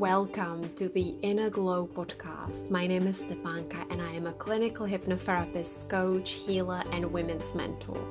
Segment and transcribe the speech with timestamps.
[0.00, 2.70] Welcome to the Inner Glow podcast.
[2.70, 8.02] My name is Stepanka and I am a clinical hypnotherapist, coach, healer, and women's mentor.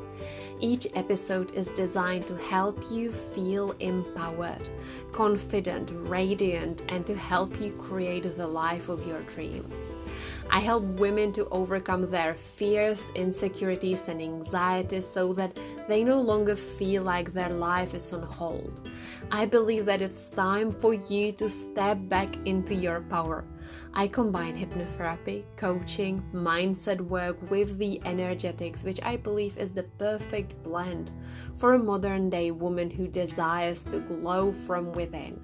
[0.60, 4.70] Each episode is designed to help you feel empowered,
[5.12, 9.96] confident, radiant, and to help you create the life of your dreams.
[10.52, 15.58] I help women to overcome their fears, insecurities, and anxieties so that
[15.88, 18.90] they no longer feel like their life is on hold.
[19.32, 23.46] I believe that it's time for you to step back into your power.
[23.94, 30.62] I combine hypnotherapy, coaching, mindset work with the energetics, which I believe is the perfect
[30.64, 31.12] blend
[31.56, 35.40] for a modern day woman who desires to glow from within.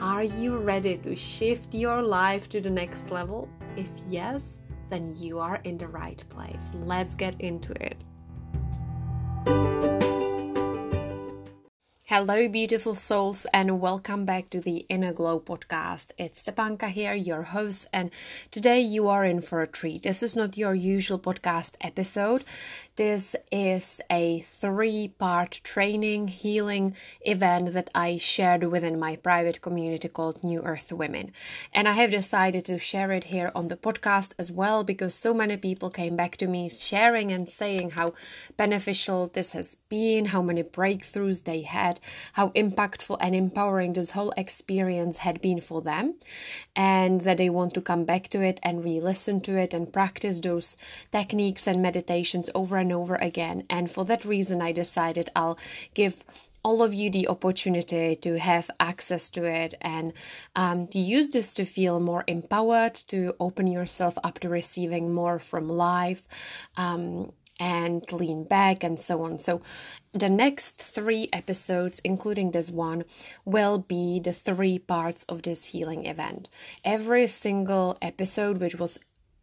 [0.00, 3.48] Are you ready to shift your life to the next level?
[3.78, 4.58] If yes,
[4.90, 6.72] then you are in the right place.
[6.74, 7.96] Let's get into it.
[12.06, 16.10] Hello, beautiful souls, and welcome back to the Inner Glow podcast.
[16.18, 18.10] It's Stepanka here, your host, and
[18.50, 20.02] today you are in for a treat.
[20.02, 22.42] This is not your usual podcast episode.
[22.98, 30.08] This is a three part training healing event that I shared within my private community
[30.08, 31.30] called New Earth Women.
[31.72, 35.32] And I have decided to share it here on the podcast as well because so
[35.32, 38.14] many people came back to me sharing and saying how
[38.56, 42.00] beneficial this has been, how many breakthroughs they had,
[42.32, 46.14] how impactful and empowering this whole experience had been for them,
[46.74, 49.92] and that they want to come back to it and re listen to it and
[49.92, 50.76] practice those
[51.12, 53.64] techniques and meditations over and and over again.
[53.68, 55.58] And for that reason, I decided I'll
[55.94, 56.24] give
[56.64, 60.12] all of you the opportunity to have access to it and
[60.56, 65.38] um, to use this to feel more empowered, to open yourself up to receiving more
[65.38, 66.26] from life.
[66.76, 69.40] Um, and lean back and so on.
[69.40, 69.62] So,
[70.12, 73.02] the next three episodes, including this one,
[73.44, 76.48] will be the three parts of this healing event.
[76.84, 79.00] Every single episode, which was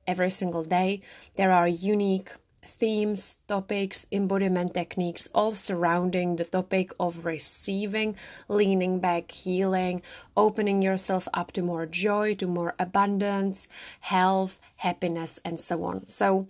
[0.08, 1.02] every single day,
[1.36, 2.32] there are unique
[2.66, 8.16] themes, topics, embodiment techniques, all surrounding the topic of receiving,
[8.48, 10.02] leaning back, healing,
[10.36, 13.68] opening yourself up to more joy, to more abundance,
[14.02, 16.08] health, happiness, and so on.
[16.08, 16.48] So,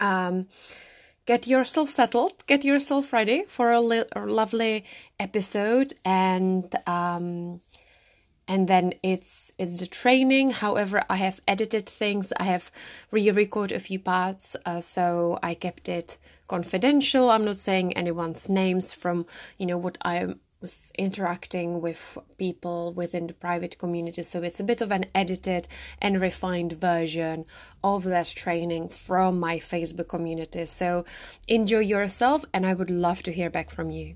[0.00, 0.48] um,
[1.26, 4.84] get yourself settled, get yourself ready for a, li- lovely
[5.18, 7.60] episode, and um,
[8.48, 10.50] and then it's it's the training.
[10.50, 12.32] However i have edited things.
[12.38, 12.70] I have
[13.10, 17.30] re-recorded a few parts uh, so i kept it confidential.
[17.30, 19.26] I'm not saying anyone's names from
[19.58, 24.22] you know what i was interacting with people within the private community.
[24.22, 25.66] So it's a bit of an edited
[26.00, 27.44] and refined version
[27.82, 30.66] of that training from my facebook community.
[30.66, 31.04] So
[31.48, 34.14] enjoy yourself and i would love to hear back from you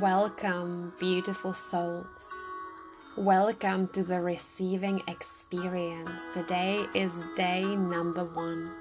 [0.00, 2.28] Welcome, beautiful souls.
[3.16, 6.10] Welcome to the receiving experience.
[6.34, 8.72] Today is day number one.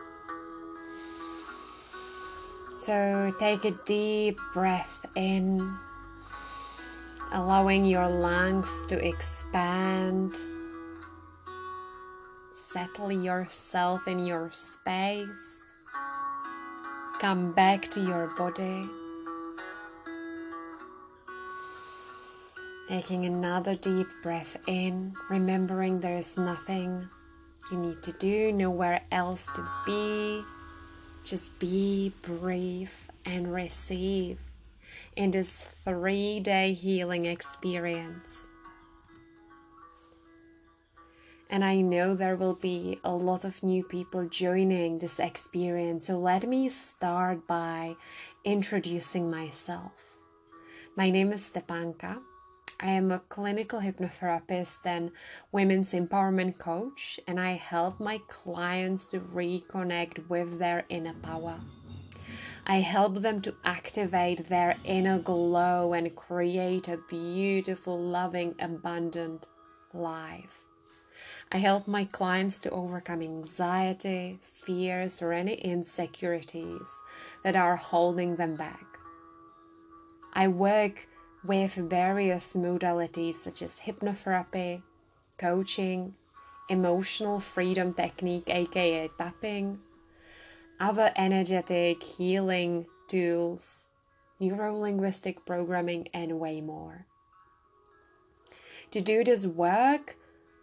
[2.74, 5.78] So take a deep breath in,
[7.32, 10.36] allowing your lungs to expand.
[12.74, 15.64] Settle yourself in your space.
[17.22, 18.84] Come back to your body.
[22.88, 27.10] Taking another deep breath in, remembering there is nothing
[27.72, 30.44] you need to do, nowhere else to be.
[31.24, 32.94] Just be, breathe,
[33.26, 34.38] and receive
[35.16, 38.46] in this three day healing experience.
[41.50, 46.20] And I know there will be a lot of new people joining this experience, so
[46.20, 47.96] let me start by
[48.44, 49.94] introducing myself.
[50.96, 52.20] My name is Stepanka.
[52.86, 55.10] I am a clinical hypnotherapist and
[55.52, 61.62] women's empowerment coach, and I help my clients to reconnect with their inner power.
[62.68, 69.48] I help them to activate their inner glow and create a beautiful, loving, abundant
[69.92, 70.62] life.
[71.52, 77.02] I help my clients to overcome anxiety, fears, or any insecurities
[77.44, 78.86] that are holding them back.
[80.34, 81.08] I work
[81.46, 84.82] with various modalities such as hypnotherapy,
[85.38, 86.16] coaching,
[86.70, 89.80] emotional freedom technique, aka tapping,
[90.80, 93.88] other energetic healing tools,
[94.40, 97.06] neuro linguistic programming, and way more.
[98.92, 100.16] To do this work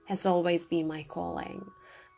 [0.07, 1.71] has always been my calling.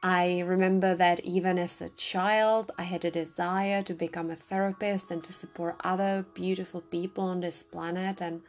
[0.07, 5.11] I remember that even as a child, I had a desire to become a therapist
[5.11, 8.21] and to support other beautiful people on this planet.
[8.21, 8.43] And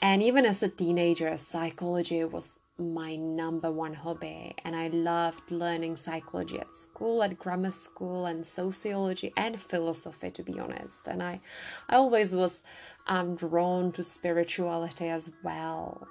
[0.00, 4.54] and even as a teenager, psychology was my number one hobby.
[4.64, 10.42] And I loved learning psychology at school, at grammar school, and sociology and philosophy, to
[10.44, 11.08] be honest.
[11.08, 11.40] And I,
[11.88, 12.62] I always was
[13.08, 16.06] um, drawn to spirituality as well.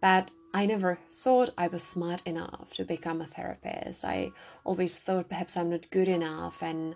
[0.00, 4.04] But I never thought I was smart enough to become a therapist.
[4.04, 4.30] I
[4.64, 6.94] always thought perhaps I'm not good enough and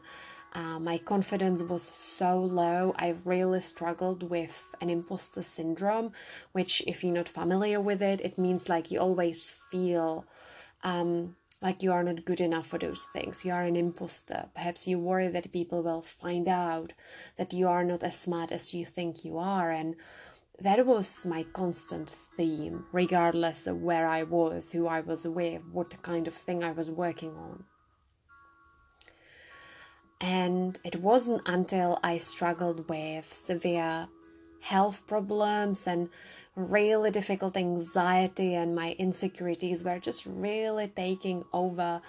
[0.54, 2.94] uh, my confidence was so low.
[2.96, 6.12] I really struggled with an imposter syndrome,
[6.52, 10.26] which, if you're not familiar with it, it means like you always feel
[10.84, 13.44] um, like you are not good enough for those things.
[13.44, 14.46] You are an imposter.
[14.54, 16.92] Perhaps you worry that people will find out
[17.36, 19.72] that you are not as smart as you think you are.
[19.72, 19.96] And
[20.60, 26.00] that was my constant theme, regardless of where I was, who I was with, what
[26.02, 27.64] kind of thing I was working on.
[30.20, 34.08] And it wasn't until I struggled with severe
[34.60, 36.08] health problems and
[36.56, 42.00] really difficult anxiety, and my insecurities were just really taking over.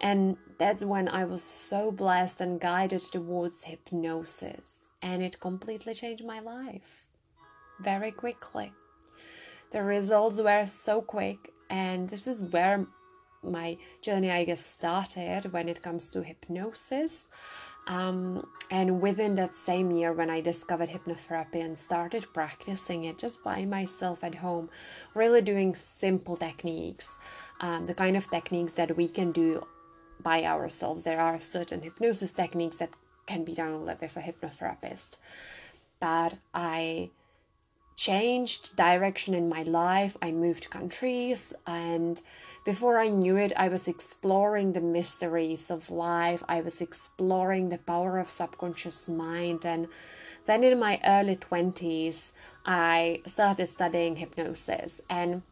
[0.00, 6.24] And that's when I was so blessed and guided towards hypnosis, and it completely changed
[6.24, 7.06] my life
[7.82, 8.72] very quickly.
[9.70, 12.86] The results were so quick, and this is where
[13.42, 17.28] my journey, I guess, started when it comes to hypnosis.
[17.86, 23.42] Um, and within that same year, when I discovered hypnotherapy and started practicing it just
[23.42, 24.68] by myself at home,
[25.14, 27.08] really doing simple techniques,
[27.60, 29.66] um, the kind of techniques that we can do
[30.22, 31.02] by ourselves.
[31.02, 32.90] There are certain hypnosis techniques that
[33.26, 35.16] can be done with a hypnotherapist.
[35.98, 37.10] But I
[37.96, 40.16] changed direction in my life.
[40.20, 42.20] I moved countries, and
[42.64, 46.44] before I knew it, I was exploring the mysteries of life.
[46.48, 49.64] I was exploring the power of subconscious mind.
[49.64, 49.88] And
[50.46, 52.30] then in my early 20s,
[52.64, 55.00] I started studying hypnosis.
[55.10, 55.42] And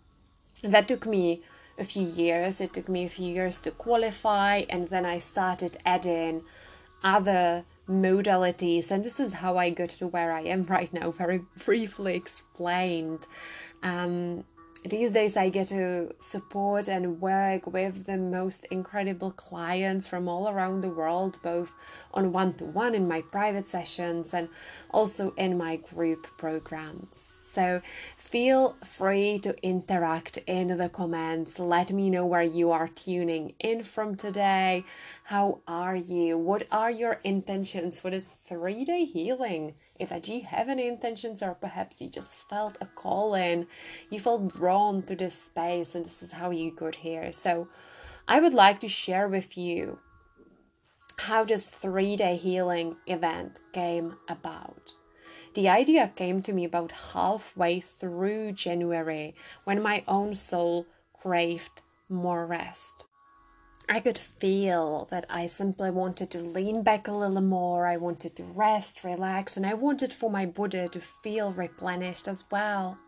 [0.63, 1.43] that took me
[1.79, 2.61] a few years.
[2.61, 4.63] It took me a few years to qualify.
[4.69, 6.43] And then I started adding
[7.03, 8.91] other modalities.
[8.91, 13.27] And this is how I got to where I am right now, very briefly explained.
[13.83, 14.45] Um,
[14.85, 20.49] these days I get to support and work with the most incredible clients from all
[20.49, 21.75] around the world, both
[22.15, 24.49] on one to one in my private sessions and
[24.91, 27.41] also in my group programs.
[27.53, 27.83] So
[28.31, 31.59] feel free to interact in the comments.
[31.59, 34.85] Let me know where you are tuning in from today.
[35.25, 36.39] How are you?
[36.39, 39.75] What are your intentions for this three day healing?
[39.99, 43.67] If you have any intentions, or perhaps you just felt a call in,
[44.11, 47.33] you felt drawn to this space, and this is how you got here.
[47.33, 47.67] So
[48.29, 49.99] I would like to share with you
[51.19, 54.95] how this three day healing event came about.
[55.55, 62.47] The idea came to me about halfway through January when my own soul craved more
[62.47, 63.07] rest.
[63.89, 67.89] I could feel that I simply wanted to lean back a little more.
[67.89, 72.45] I wanted to rest, relax, and I wanted for my body to feel replenished as
[72.53, 72.99] well.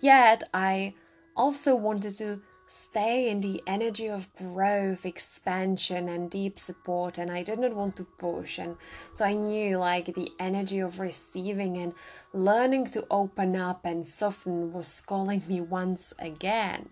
[0.00, 0.94] Yet I
[1.36, 7.18] also wanted to stay in the energy of growth, expansion, and deep support.
[7.18, 8.58] And I did not want to push.
[8.58, 8.76] And
[9.12, 11.94] so I knew like the energy of receiving and
[12.32, 16.90] learning to open up and soften was calling me once again.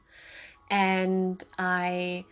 [0.68, 2.24] And I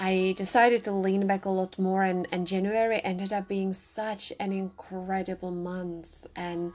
[0.00, 4.32] I decided to lean back a lot more and, and January ended up being such
[4.40, 6.72] an incredible month and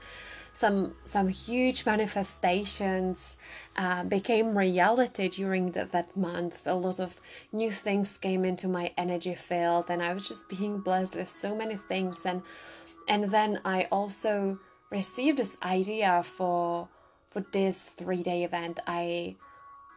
[0.54, 3.36] some some huge manifestations
[3.76, 6.66] uh, became reality during the, that month.
[6.66, 7.20] A lot of
[7.52, 11.54] new things came into my energy field, and I was just being blessed with so
[11.56, 12.18] many things.
[12.24, 12.42] And
[13.08, 16.88] and then I also received this idea for
[17.30, 18.78] for this three day event.
[18.86, 19.34] I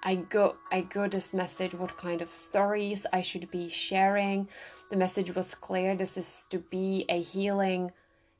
[0.03, 4.47] I got I got this message what kind of stories I should be sharing.
[4.89, 5.95] The message was clear.
[5.95, 7.91] This is to be a healing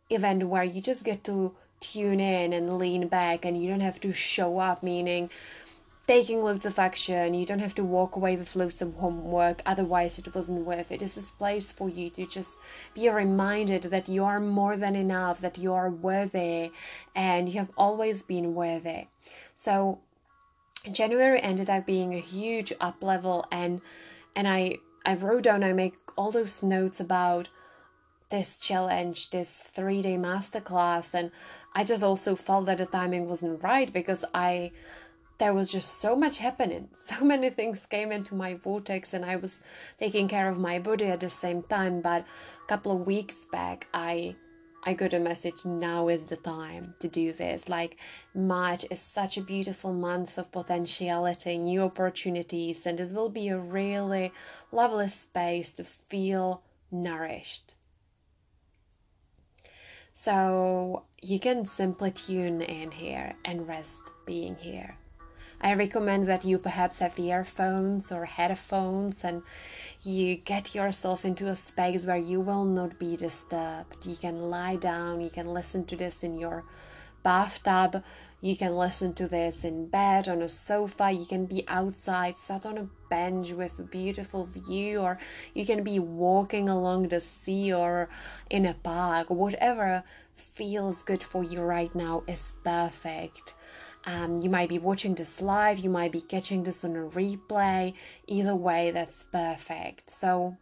[0.10, 4.00] event where you just get to tune in and lean back and you don't have
[4.02, 5.30] to show up meaning
[6.08, 7.34] taking loads of action.
[7.34, 9.62] You don't have to walk away with loads of homework.
[9.66, 11.02] Otherwise it wasn't worth it.
[11.02, 12.60] This is a place for you to just
[12.94, 16.72] be reminded that you are more than enough that you are worthy
[17.14, 19.08] and you have always been worthy.
[19.56, 20.00] So
[20.92, 23.82] january ended up being a huge up level and
[24.38, 27.50] and i i wrote down i make all those notes about
[28.30, 31.32] this challenge, this three day masterclass, and
[31.78, 34.72] I just also felt that the timing wasn't right because I
[35.38, 36.90] there was just so much happening.
[36.98, 39.62] So many things came into my vortex, and I was
[40.00, 42.02] taking care of my body at the same time.
[42.02, 42.26] But
[42.64, 44.34] a couple of weeks back, I
[44.84, 47.70] I got a message now is the time to do this.
[47.70, 47.98] Like
[48.34, 53.60] March is such a beautiful month of potentiality, new opportunities, and this will be a
[53.60, 54.32] really
[54.72, 57.76] lovely space to feel nourished.
[60.16, 64.98] So you can simply tune in here and rest being here.
[65.60, 69.42] I recommend that you perhaps have earphones or headphones and
[70.04, 74.06] you get yourself into a space where you will not be disturbed.
[74.06, 76.64] You can lie down, you can listen to this in your
[77.24, 78.04] bathtub,
[78.40, 82.64] you can listen to this in bed, on a sofa, you can be outside, sat
[82.66, 85.18] on a bench with a beautiful view, or
[85.56, 88.10] you can be walking along the sea or
[88.50, 89.32] in a park.
[89.32, 90.04] Whatever
[90.38, 93.54] feels good for you right now is perfect.
[94.06, 97.94] Um, you might be watching this live, you might be catching this on a replay.
[98.28, 100.10] Either way, that's perfect.
[100.10, 100.58] So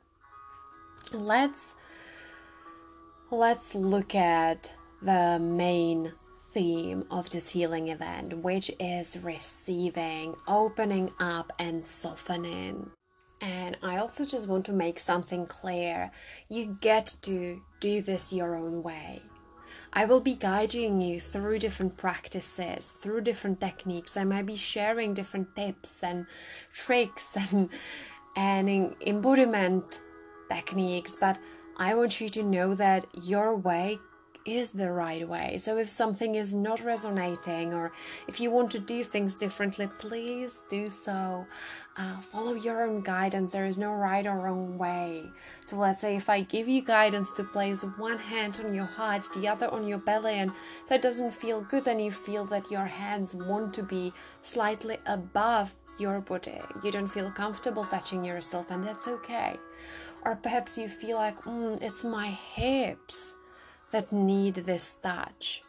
[1.11, 1.73] let's
[3.29, 6.13] let's look at the main
[6.53, 12.89] theme of this healing event, which is receiving, opening up, and softening.
[13.41, 16.11] And I also just want to make something clear.
[16.49, 19.21] You get to do this your own way.
[19.97, 24.17] I will be guiding you through different practices, through different techniques.
[24.17, 26.27] I might be sharing different tips and
[26.73, 27.69] tricks and
[28.35, 30.01] and embodiment
[30.49, 31.39] techniques, but
[31.77, 33.99] I want you to know that your way
[34.45, 35.57] is the right way.
[35.57, 37.91] So if something is not resonating or
[38.27, 41.47] if you want to do things differently, please do so.
[41.97, 43.53] Uh, follow your own guidance.
[43.53, 45.23] There is no right or wrong way.
[45.65, 49.27] So let's say if I give you guidance to place one hand on your heart,
[49.33, 50.51] the other on your belly, and
[50.89, 55.73] that doesn't feel good, and you feel that your hands want to be slightly above
[55.97, 56.59] your body.
[56.83, 59.57] You don't feel comfortable touching yourself, and that's okay.
[60.25, 63.35] Or perhaps you feel like, mm, it's my hips
[63.95, 65.63] that need this touch.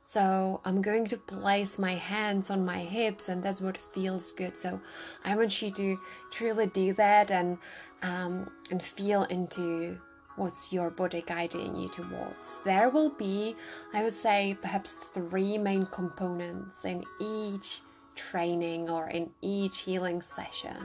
[0.00, 4.56] So I'm going to place my hands on my hips, and that's what feels good.
[4.56, 4.80] So
[5.24, 6.00] I want you to
[6.32, 7.58] truly do that and
[8.02, 10.00] um, and feel into
[10.34, 12.58] what's your body guiding you towards.
[12.64, 13.54] There will be,
[13.94, 17.82] I would say, perhaps three main components in each
[18.16, 20.78] training or in each healing session.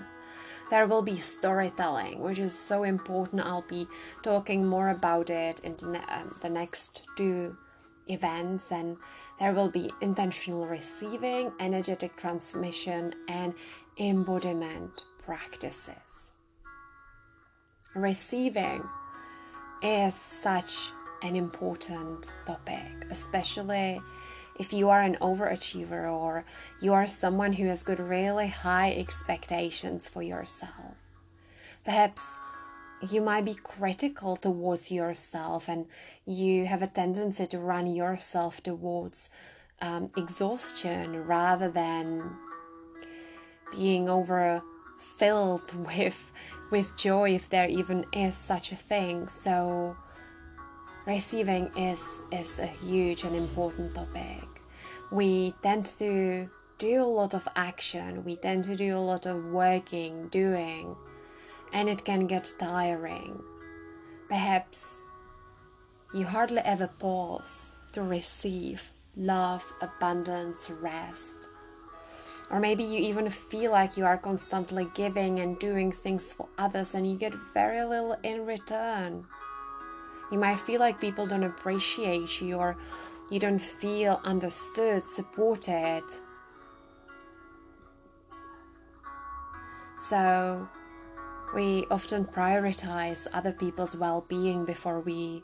[0.70, 3.42] There will be storytelling, which is so important.
[3.42, 3.88] I'll be
[4.24, 7.56] talking more about it in the, um, the next two
[8.08, 8.98] events, and
[9.40, 13.54] there will be intentional receiving, energetic transmission, and
[14.00, 16.32] embodiment practices.
[17.94, 18.84] Receiving
[19.82, 20.76] is such
[21.22, 24.02] an important topic, especially
[24.60, 26.46] if you are an overachiever or
[26.82, 30.96] you are someone who has got really high expectations for yourself.
[31.84, 32.38] Perhaps
[33.10, 35.86] you might be critical towards yourself and
[36.26, 39.30] you have a tendency to run yourself towards
[39.82, 42.38] um, exhaustion rather than
[43.72, 46.32] being overfilled with
[46.72, 49.96] with joy if there even is such a thing so
[51.06, 52.00] receiving is
[52.32, 54.44] is a huge and important topic.
[55.12, 59.46] We tend to do a lot of action, we tend to do a lot of
[59.46, 60.96] working, doing,
[61.72, 63.42] and it can get tiring.
[64.28, 65.02] Perhaps
[66.14, 71.48] you hardly ever pause to receive love, abundance, rest.
[72.52, 76.94] Or maybe you even feel like you are constantly giving and doing things for others
[76.94, 79.26] and you get very little in return.
[80.36, 82.76] You might feel like people don't appreciate you or
[83.32, 86.04] you don't feel understood, supported.
[89.98, 90.68] So,
[91.56, 95.42] we often prioritize other people's well being before we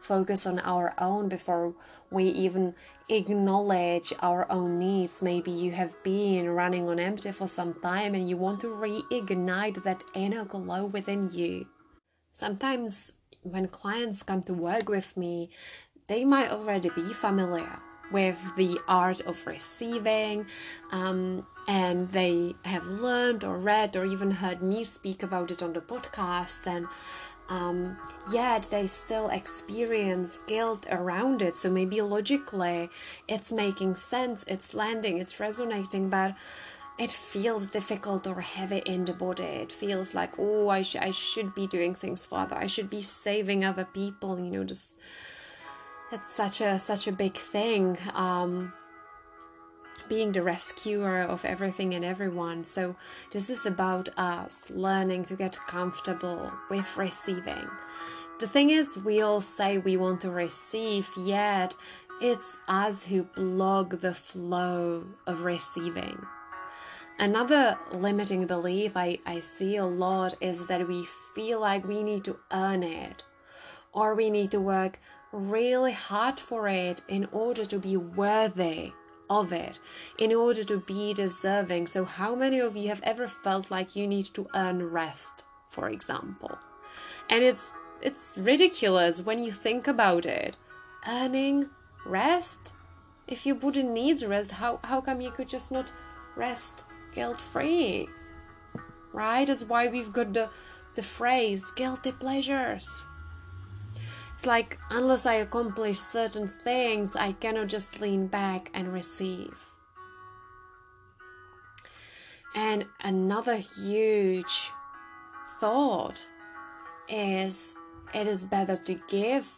[0.00, 1.74] focus on our own, before
[2.10, 2.74] we even
[3.10, 5.20] acknowledge our own needs.
[5.20, 9.84] Maybe you have been running on empty for some time and you want to reignite
[9.84, 11.66] that inner glow within you.
[12.32, 15.50] Sometimes when clients come to work with me,
[16.08, 17.78] they might already be familiar
[18.12, 20.46] with the art of receiving,
[20.90, 25.72] um, and they have learned or read or even heard me speak about it on
[25.72, 26.86] the podcast, and
[27.48, 27.96] um,
[28.32, 31.56] yet they still experience guilt around it.
[31.56, 32.90] So maybe logically
[33.28, 36.34] it's making sense, it's landing, it's resonating, but
[37.00, 39.42] it feels difficult or heavy in the body.
[39.42, 42.56] It feels like, oh, I, sh- I should be doing things for other.
[42.56, 44.38] I should be saving other people.
[44.38, 44.98] You know, just
[46.12, 47.96] it's such a such a big thing.
[48.12, 48.74] Um,
[50.10, 52.64] being the rescuer of everything and everyone.
[52.64, 52.96] So,
[53.32, 57.68] this is about us learning to get comfortable with receiving.
[58.40, 61.74] The thing is, we all say we want to receive, yet
[62.20, 66.26] it's us who block the flow of receiving.
[67.20, 72.24] Another limiting belief I, I see a lot is that we feel like we need
[72.24, 73.24] to earn it
[73.92, 74.98] or we need to work
[75.30, 78.92] really hard for it in order to be worthy
[79.28, 79.78] of it,
[80.18, 81.88] in order to be deserving.
[81.88, 85.90] So, how many of you have ever felt like you need to earn rest, for
[85.90, 86.58] example?
[87.28, 87.68] And it's
[88.00, 90.56] it's ridiculous when you think about it.
[91.06, 91.68] Earning
[92.06, 92.72] rest?
[93.28, 95.92] If your body needs rest, how, how come you could just not
[96.34, 96.84] rest
[97.14, 98.08] guilt free?
[99.12, 99.46] Right?
[99.46, 100.50] That's why we've got the,
[100.94, 103.04] the phrase guilty pleasures.
[104.34, 109.54] It's like, unless I accomplish certain things, I cannot just lean back and receive.
[112.54, 114.70] And another huge
[115.60, 116.26] thought
[117.08, 117.74] is
[118.14, 119.48] it is better to give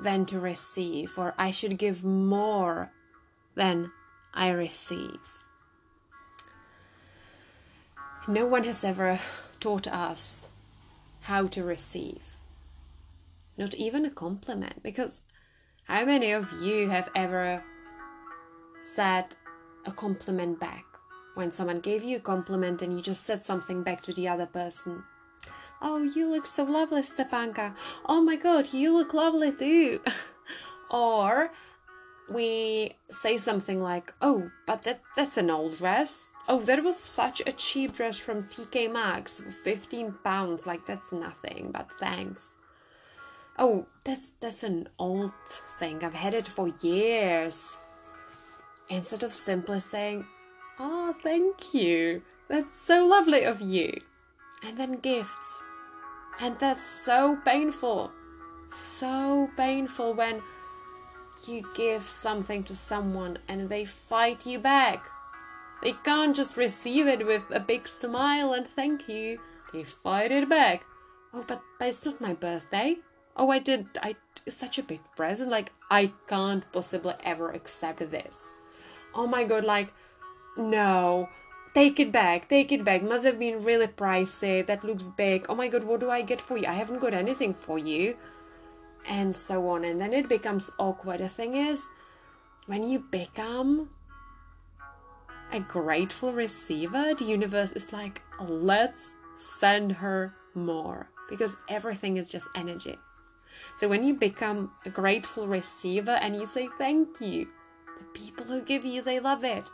[0.00, 2.90] than to receive, or I should give more
[3.54, 3.92] than
[4.32, 5.39] I receive.
[8.30, 9.18] No one has ever
[9.58, 10.46] taught us
[11.22, 12.22] how to receive,
[13.58, 15.22] not even a compliment, because
[15.88, 17.60] how many of you have ever
[18.84, 19.24] said
[19.84, 20.84] a compliment back
[21.34, 24.46] when someone gave you a compliment and you just said something back to the other
[24.46, 25.02] person?
[25.82, 27.74] Oh, you look so lovely, Stepanka.
[28.06, 30.02] Oh my god, you look lovely too.
[30.92, 31.50] or
[32.30, 36.30] we say something like, "Oh, but that that's an old dress.
[36.48, 40.66] Oh, that was such a cheap dress from TK Maxx, 15 pounds.
[40.66, 42.46] Like that's nothing, but thanks."
[43.58, 45.32] Oh, that's that's an old
[45.78, 46.02] thing.
[46.02, 47.76] I've had it for years.
[48.88, 50.26] Instead of simply saying,
[50.78, 52.22] "Oh, thank you.
[52.48, 54.00] That's so lovely of you."
[54.62, 55.58] And then gifts.
[56.40, 58.12] And that's so painful.
[58.96, 60.42] So painful when
[61.46, 65.04] you give something to someone and they fight you back.
[65.82, 69.40] They can't just receive it with a big smile and thank you.
[69.72, 70.84] They fight it back.
[71.32, 72.96] Oh, but, but it's not my birthday.
[73.36, 73.86] Oh, I did.
[74.02, 74.16] I
[74.48, 75.50] such a big present.
[75.50, 78.56] Like I can't possibly ever accept this.
[79.14, 79.64] Oh my god!
[79.64, 79.92] Like
[80.56, 81.28] no.
[81.72, 83.02] Take it back, take it back.
[83.02, 84.66] Must have been really pricey.
[84.66, 85.46] That looks big.
[85.48, 86.66] Oh my god, what do I get for you?
[86.66, 88.16] I haven't got anything for you.
[89.08, 89.84] And so on.
[89.84, 91.20] And then it becomes awkward.
[91.20, 91.86] The thing is,
[92.66, 93.90] when you become
[95.52, 99.12] a grateful receiver, the universe is like, let's
[99.58, 101.08] send her more.
[101.28, 102.98] Because everything is just energy.
[103.76, 107.48] So when you become a grateful receiver and you say thank you,
[107.98, 109.68] the people who give you, they love it.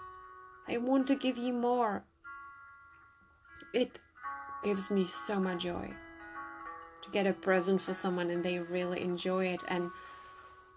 [0.67, 2.05] They want to give you more.
[3.73, 4.01] It
[4.65, 5.91] gives me so much joy
[7.03, 9.91] to get a present for someone and they really enjoy it and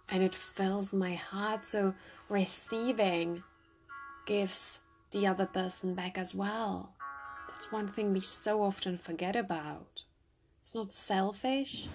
[0.10, 1.94] and it fills my heart so
[2.30, 3.44] receiving
[4.26, 4.80] gives
[5.12, 6.94] the other person back as well.
[7.50, 10.06] That's one thing we so often forget about.
[10.62, 11.88] It's not selfish.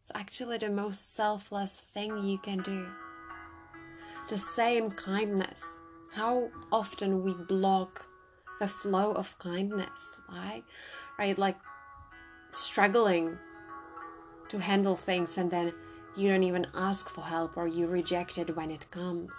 [0.00, 2.86] It's actually the most selfless thing you can do.
[4.28, 5.80] The same kindness.
[6.14, 8.06] How often we block
[8.60, 10.64] the flow of kindness, right?
[11.18, 11.56] Right, like
[12.52, 13.38] struggling
[14.50, 15.72] to handle things and then
[16.16, 19.32] you don't even ask for help or you reject it when it comes.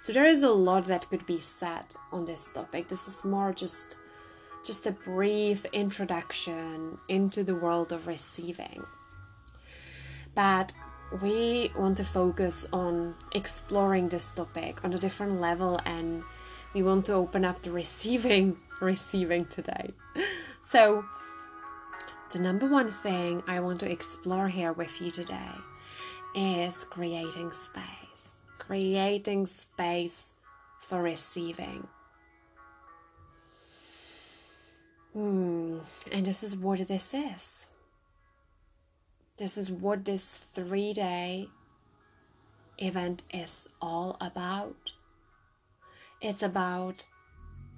[0.00, 2.88] So there is a lot that could be said on this topic.
[2.88, 3.96] This is more just
[4.64, 8.84] just a brief introduction into the world of receiving.
[10.34, 10.72] But
[11.22, 16.22] we want to focus on exploring this topic on a different level and
[16.74, 19.90] we want to open up the receiving receiving today
[20.64, 21.04] so
[22.32, 25.52] the number one thing i want to explore here with you today
[26.34, 28.05] is creating space
[28.66, 30.32] creating space
[30.80, 31.86] for receiving
[35.12, 35.78] hmm
[36.12, 37.66] and this is what this is
[39.38, 41.48] this is what this three day
[42.78, 44.92] event is all about.
[46.20, 47.04] It's about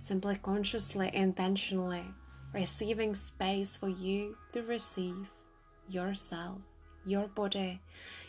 [0.01, 2.05] simply consciously, intentionally
[2.55, 5.29] receiving space for you to receive
[5.89, 6.59] yourself,
[7.05, 7.81] your body,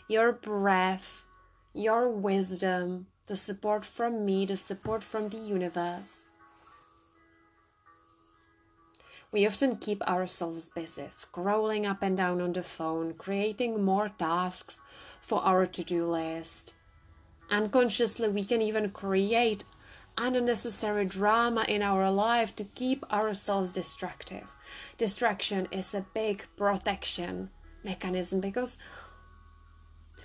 [0.08, 1.24] your breath,
[1.72, 6.30] your wisdom, the support from me, the support from the universe
[9.32, 14.80] we often keep ourselves busy, scrolling up and down on the phone, creating more tasks
[15.20, 16.74] for our to do list.
[17.48, 19.64] Unconsciously, we can even create
[20.18, 24.42] unnecessary drama in our life to keep ourselves distracted.
[24.98, 27.50] Distraction is a big protection
[27.84, 28.76] mechanism because,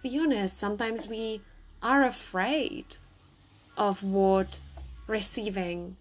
[0.06, 1.42] be honest, sometimes we
[1.82, 2.98] are afraid
[3.76, 4.60] of what
[5.08, 5.98] receiving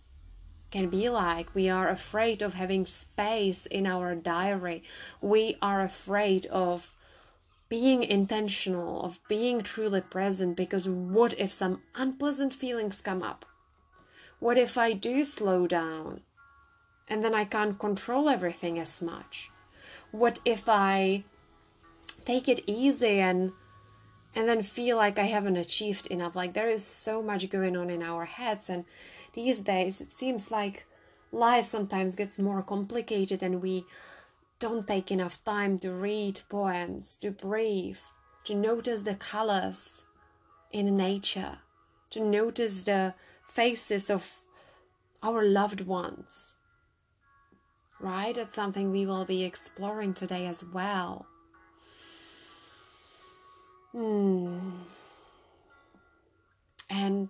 [0.71, 1.55] can be like.
[1.55, 4.83] We are afraid of having space in our diary.
[5.23, 6.93] We are afraid of
[7.71, 13.47] being intentional, of being truly present because what if some unpleasant feelings come up?
[14.38, 16.21] What if I do slow down
[17.09, 19.51] and then I can't control everything as much?
[20.11, 21.25] What if I
[22.27, 23.53] take it easy and
[24.35, 26.35] and then feel like I haven't achieved enough?
[26.35, 28.85] Like there is so much going on in our heads and
[29.33, 30.87] these days it seems like
[31.33, 33.85] life sometimes gets more complicated and we
[34.59, 37.99] don't take enough time to read poems, to breathe,
[38.44, 40.03] to notice the colors
[40.70, 41.59] in nature,
[42.11, 43.14] to notice the
[43.49, 44.33] faces of
[45.23, 46.55] our loved ones.
[48.01, 48.35] Right?
[48.35, 51.27] That's something we will be exploring today as well.
[53.94, 54.59] Hmm.
[56.90, 57.28] And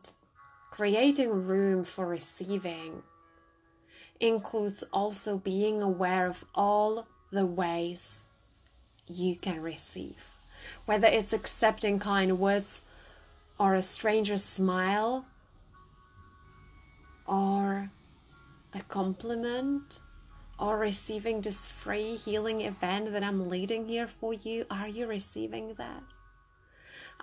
[0.70, 3.03] creating room for receiving
[4.18, 8.24] includes also being aware of all the ways
[9.07, 10.16] you can receive.
[10.87, 12.81] Whether it's accepting kind words
[13.61, 15.27] or a stranger's smile
[17.27, 17.90] or
[18.72, 19.98] a compliment
[20.59, 25.74] or receiving this free healing event that I'm leading here for you, are you receiving
[25.74, 26.13] that?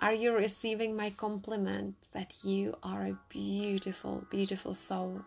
[0.02, 5.20] Are you receiving my compliment that you are a beautiful, beautiful soul?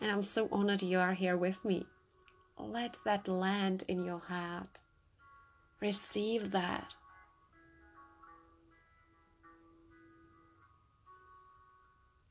[0.00, 1.84] And I'm so honored you are here with me.
[2.58, 4.80] Let that land in your heart.
[5.78, 6.94] Receive that.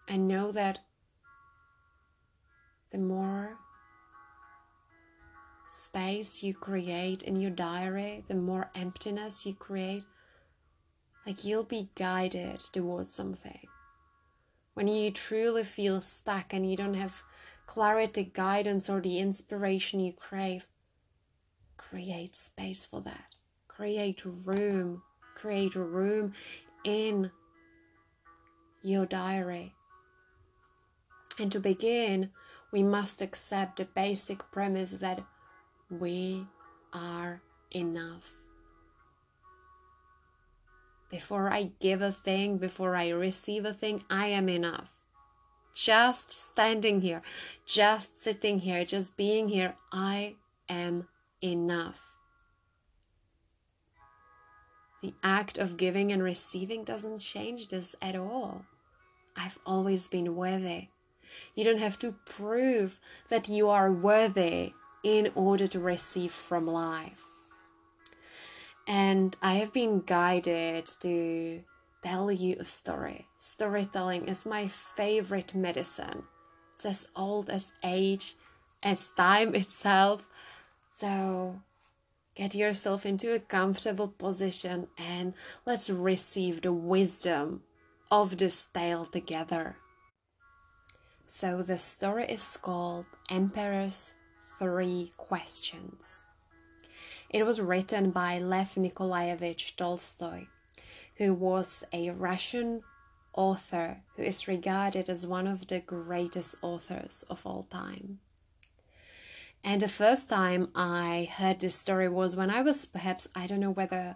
[0.07, 0.79] And know that
[2.91, 3.59] the more
[5.69, 10.03] space you create in your diary, the more emptiness you create,
[11.27, 13.67] like you'll be guided towards something.
[14.73, 17.21] When you truly feel stuck and you don't have
[17.65, 20.67] clarity, guidance, or the inspiration you crave,
[21.75, 23.35] create space for that.
[23.67, 25.03] Create room.
[25.35, 26.31] Create room
[26.85, 27.29] in
[28.81, 29.75] your diary.
[31.37, 32.29] And to begin,
[32.71, 35.21] we must accept the basic premise that
[35.89, 36.47] we
[36.93, 38.31] are enough.
[41.09, 44.89] Before I give a thing, before I receive a thing, I am enough.
[45.73, 47.21] Just standing here,
[47.65, 50.35] just sitting here, just being here, I
[50.67, 51.07] am
[51.41, 52.01] enough.
[55.01, 58.65] The act of giving and receiving doesn't change this at all.
[59.35, 60.87] I've always been worthy.
[61.55, 67.26] You don't have to prove that you are worthy in order to receive from life.
[68.87, 71.61] And I have been guided to
[72.03, 73.27] tell you a story.
[73.37, 76.23] Storytelling is my favorite medicine.
[76.75, 78.35] It's as old as age,
[78.81, 80.25] as time itself.
[80.91, 81.61] So
[82.33, 85.33] get yourself into a comfortable position and
[85.65, 87.63] let's receive the wisdom
[88.09, 89.75] of this tale together.
[91.25, 94.13] So the story is called Emperor's
[94.59, 96.26] Three Questions.
[97.29, 100.47] It was written by Lev Nikolaevich Tolstoy,
[101.15, 102.83] who was a Russian
[103.33, 108.19] author who is regarded as one of the greatest authors of all time.
[109.63, 113.59] And the first time I heard this story was when I was perhaps, I don't
[113.59, 114.15] know whether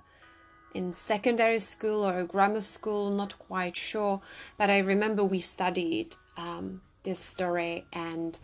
[0.73, 4.21] in secondary school or grammar school, not quite sure,
[4.57, 8.39] but I remember we studied um, this story and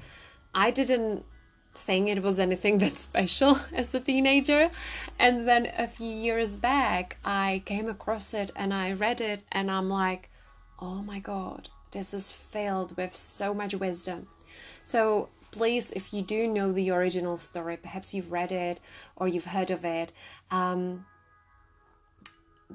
[0.54, 1.24] I didn't
[1.78, 4.70] think it was anything that special as a teenager.
[5.20, 9.70] And then a few years back, I came across it and I read it, and
[9.72, 10.30] I'm like,
[10.80, 14.28] oh my god, this is filled with so much wisdom.
[14.84, 18.80] So please, if you do know the original story, perhaps you've read it
[19.16, 20.12] or you've heard of it,
[20.52, 21.06] um,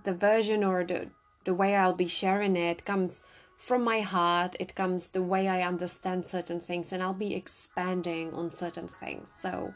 [0.04, 1.08] the version or the
[1.44, 3.24] the way I'll be sharing it comes
[3.62, 8.34] from my heart it comes the way i understand certain things and i'll be expanding
[8.34, 9.28] on certain things.
[9.40, 9.72] So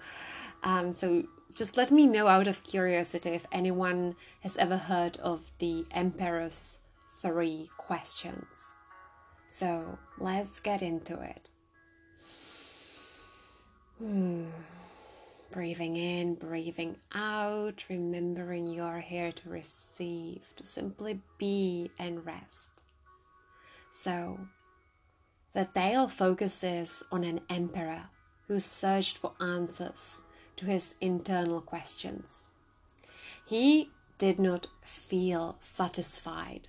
[0.64, 5.53] um, so just let me know out of curiosity if anyone has ever heard of
[5.59, 6.81] the emperor's
[7.22, 8.77] three questions.
[9.49, 11.51] So let's get into it.
[13.99, 14.46] Hmm.
[15.51, 22.75] breathing in breathing out remembering you're here to receive to simply be and rest
[23.96, 24.38] so
[25.54, 28.11] the tale focuses on an emperor
[28.46, 30.22] who searched for answers
[30.56, 32.48] to his internal questions.
[33.44, 36.68] He did not feel satisfied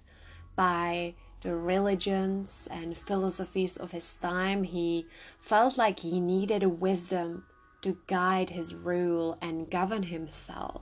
[0.56, 4.64] by the religions and philosophies of his time.
[4.64, 5.06] He
[5.38, 7.46] felt like he needed a wisdom
[7.82, 10.82] to guide his rule and govern himself.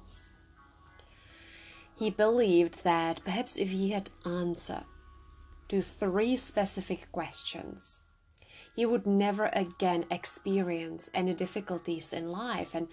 [1.97, 4.83] He believed that perhaps if he had answer
[5.69, 8.03] to three specific questions,
[8.75, 12.75] he would never again experience any difficulties in life.
[12.75, 12.87] And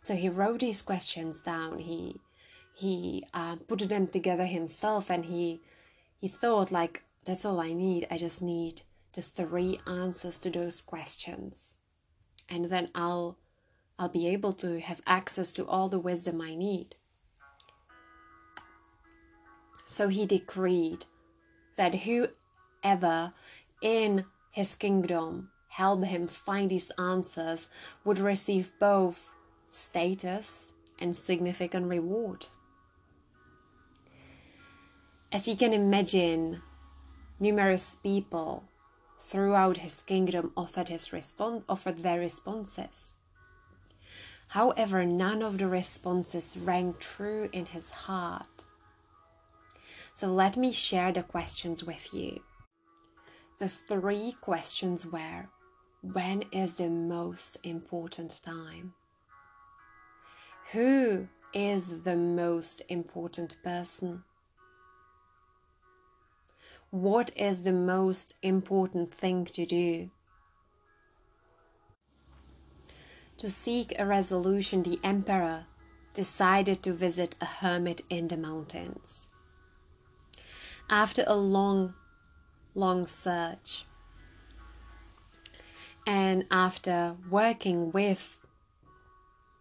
[0.00, 1.78] so he wrote these questions down.
[1.78, 2.20] He
[2.76, 5.60] he uh, put them together himself, and he
[6.20, 8.06] he thought like that's all I need.
[8.10, 8.82] I just need
[9.14, 11.76] the three answers to those questions,
[12.48, 13.38] and then I'll
[13.98, 16.96] I'll be able to have access to all the wisdom I need.
[19.86, 21.06] So he decreed
[21.76, 23.32] that whoever
[23.80, 27.68] in his kingdom helped him find these answers
[28.04, 29.30] would receive both
[29.70, 32.46] status and significant reward.
[35.32, 36.62] As you can imagine,
[37.40, 38.64] numerous people
[39.20, 43.16] throughout his kingdom offered his respon- offered their responses.
[44.48, 48.63] However, none of the responses rang true in his heart.
[50.14, 52.40] So let me share the questions with you.
[53.58, 55.48] The three questions were
[56.02, 58.94] When is the most important time?
[60.72, 64.22] Who is the most important person?
[66.90, 70.10] What is the most important thing to do?
[73.38, 75.66] To seek a resolution, the emperor
[76.14, 79.26] decided to visit a hermit in the mountains.
[80.90, 81.94] After a long,
[82.74, 83.84] long search,
[86.06, 88.38] and after working with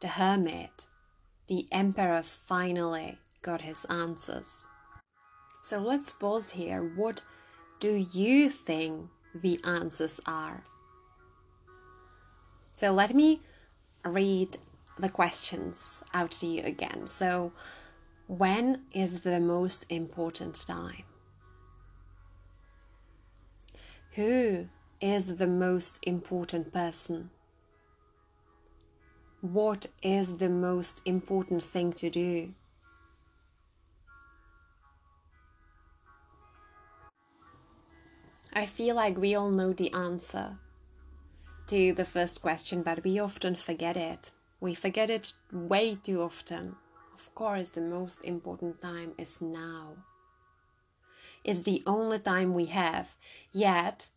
[0.01, 0.87] the hermit,
[1.47, 4.65] the emperor finally got his answers.
[5.61, 6.81] So let's pause here.
[6.83, 7.21] What
[7.79, 10.65] do you think the answers are?
[12.73, 13.41] So let me
[14.03, 14.57] read
[14.99, 17.07] the questions out to you again.
[17.07, 17.53] So,
[18.27, 21.03] when is the most important time?
[24.15, 24.67] Who
[25.01, 27.31] is the most important person?
[29.41, 32.53] What is the most important thing to do?
[38.53, 40.57] I feel like we all know the answer
[41.65, 44.29] to the first question, but we often forget it.
[44.61, 46.75] We forget it way too often.
[47.15, 49.95] Of course, the most important time is now.
[51.43, 53.15] It's the only time we have,
[53.51, 54.07] yet,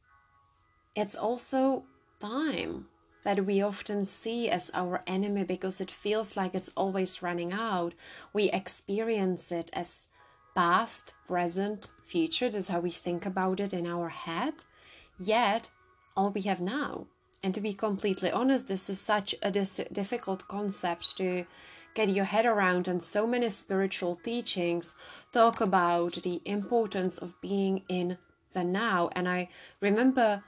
[0.95, 1.85] it's also
[2.21, 2.87] time
[3.25, 7.93] that we often see as our enemy because it feels like it's always running out.
[8.33, 10.07] We experience it as
[10.55, 12.49] past, present, future.
[12.49, 14.65] This is how we think about it in our head.
[15.19, 15.71] Yet,
[16.17, 17.07] all we have now.
[17.43, 21.47] And to be completely honest, this is such a difficult concept to
[21.97, 24.95] get your head around, and so many spiritual teachings
[25.33, 28.19] talk about the importance of being in
[28.53, 29.09] the now.
[29.13, 29.49] And I
[29.81, 30.45] remember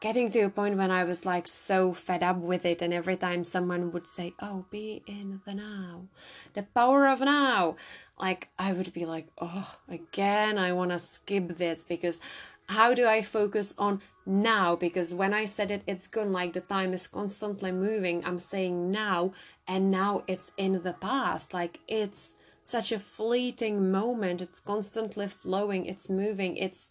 [0.00, 3.16] getting to a point when I was like so fed up with it, and every
[3.16, 6.08] time someone would say, Oh, be in the now,
[6.54, 7.76] the power of now,
[8.18, 12.20] like I would be like, Oh, again, I want to skip this because
[12.68, 14.76] how do I focus on now?
[14.76, 18.24] Because when I said it, it's gone like the time is constantly moving.
[18.24, 19.32] I'm saying now,
[19.68, 21.52] and now it's in the past.
[21.52, 26.88] Like it's such a fleeting moment, it's constantly flowing, it's moving, it's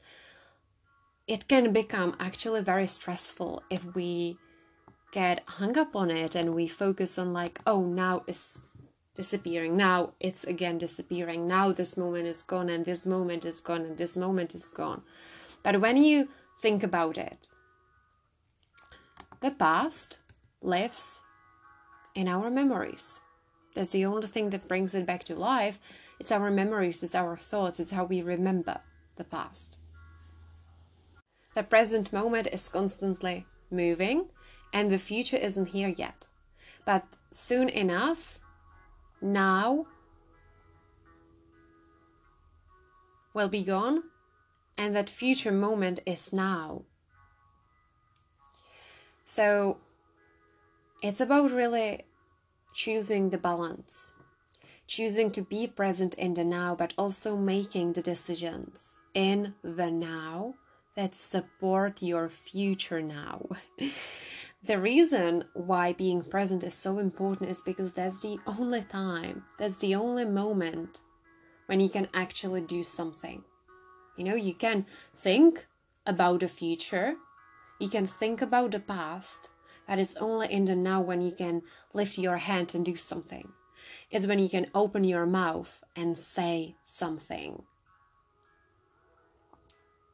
[1.26, 4.38] it can become actually very stressful if we
[5.12, 8.62] get hung up on it and we focus on like oh now it's
[9.16, 13.82] disappearing now it's again disappearing now this moment is gone and this moment is gone
[13.82, 15.02] and this moment is gone
[15.64, 16.28] but when you
[16.62, 17.48] think about it
[19.44, 20.20] the past
[20.62, 21.20] lives
[22.16, 23.20] in our memories.
[23.76, 25.80] That's the only thing that brings it back to life.
[26.20, 28.80] It's our memories it's our thoughts it's how we remember
[29.18, 29.78] the past.
[31.56, 34.30] The present moment is constantly moving
[34.72, 36.28] and the future isn't here yet.
[36.86, 38.40] But soon enough,
[39.22, 39.88] now
[43.34, 44.04] will be gone
[44.78, 46.84] and that future moment is now.
[49.26, 49.78] So
[51.02, 52.04] it's about really
[52.74, 54.14] choosing the balance,
[54.88, 60.56] choosing to be present in the now, but also making the decisions in the now
[60.96, 63.48] that support your future now.
[64.64, 69.78] the reason why being present is so important is because that's the only time, that's
[69.80, 71.00] the only moment
[71.68, 73.44] when you can actually do something.
[74.16, 75.68] You know, you can think
[76.06, 77.16] about the future,
[77.80, 79.50] you can think about the past,
[79.88, 83.50] but it's only in the now when you can lift your hand and do something.
[84.10, 87.64] It's when you can open your mouth and say something.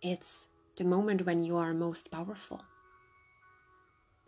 [0.02, 0.46] It's
[0.78, 2.64] the moment when you are most powerful.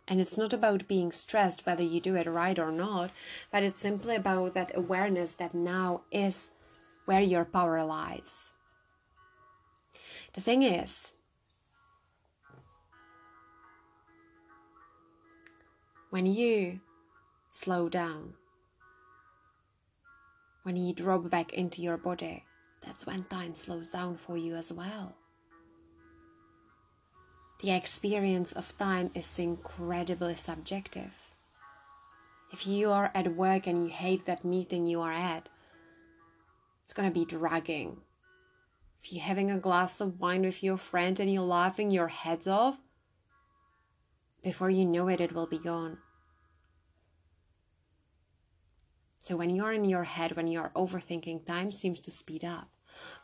[0.06, 3.10] And it's not about being stressed whether you do it right or not,
[3.50, 6.50] but it's simply about that awareness that now is
[7.06, 8.51] where your power lies.
[10.34, 11.12] The thing is,
[16.08, 16.80] when you
[17.50, 18.34] slow down,
[20.62, 22.44] when you drop back into your body,
[22.84, 25.14] that's when time slows down for you as well.
[27.60, 31.12] The experience of time is incredibly subjective.
[32.52, 35.48] If you are at work and you hate that meeting you are at,
[36.84, 38.00] it's gonna be dragging.
[39.02, 42.46] If you're having a glass of wine with your friend and you're laughing your heads
[42.46, 42.76] off,
[44.42, 45.98] before you know it, it will be gone.
[49.18, 52.68] So when you're in your head, when you're overthinking, time seems to speed up.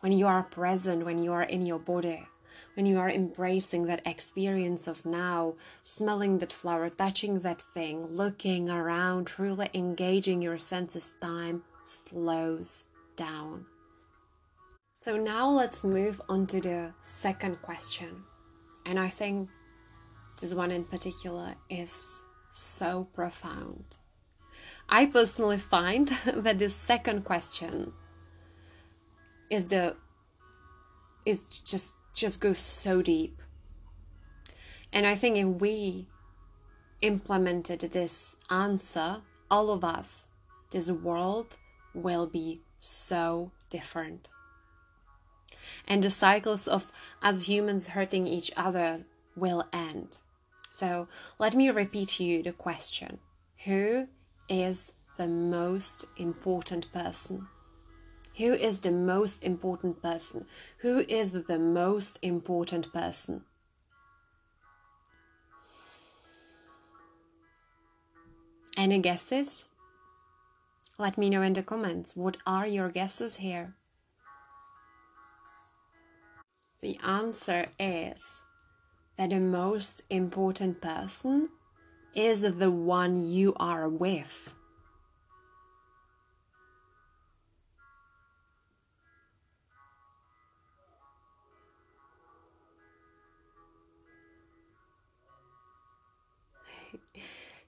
[0.00, 2.26] When you are present, when you are in your body,
[2.74, 8.70] when you are embracing that experience of now, smelling that flower, touching that thing, looking
[8.70, 12.84] around, truly engaging your senses, time slows
[13.16, 13.66] down.
[15.08, 18.24] So now let's move on to the second question.
[18.84, 19.48] And I think
[20.38, 23.96] this one in particular is so profound.
[24.86, 27.94] I personally find that the second question
[29.48, 29.96] is the
[31.24, 33.40] is just just goes so deep.
[34.92, 36.06] And I think if we
[37.00, 40.26] implemented this answer, all of us,
[40.70, 41.56] this world
[41.94, 44.28] will be so different.
[45.86, 49.04] And the cycles of us humans hurting each other
[49.36, 50.18] will end.
[50.70, 53.18] So let me repeat to you the question
[53.64, 54.08] Who
[54.48, 57.48] is the most important person?
[58.36, 60.46] Who is the most important person?
[60.78, 63.42] Who is the most important person?
[68.76, 69.64] Any guesses?
[71.00, 72.14] Let me know in the comments.
[72.14, 73.74] What are your guesses here?
[76.80, 78.42] The answer is
[79.16, 81.48] that the most important person
[82.14, 84.50] is the one you are with.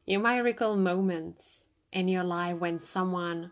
[0.07, 3.51] you might recall moments in your life when someone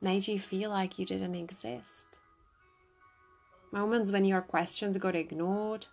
[0.00, 2.11] made you feel like you didn't exist.
[3.72, 5.86] Moments when your questions got ignored,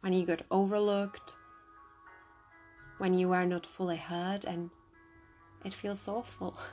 [0.00, 1.34] when you got overlooked,
[2.98, 4.70] when you are not fully heard, and
[5.64, 6.58] it feels awful.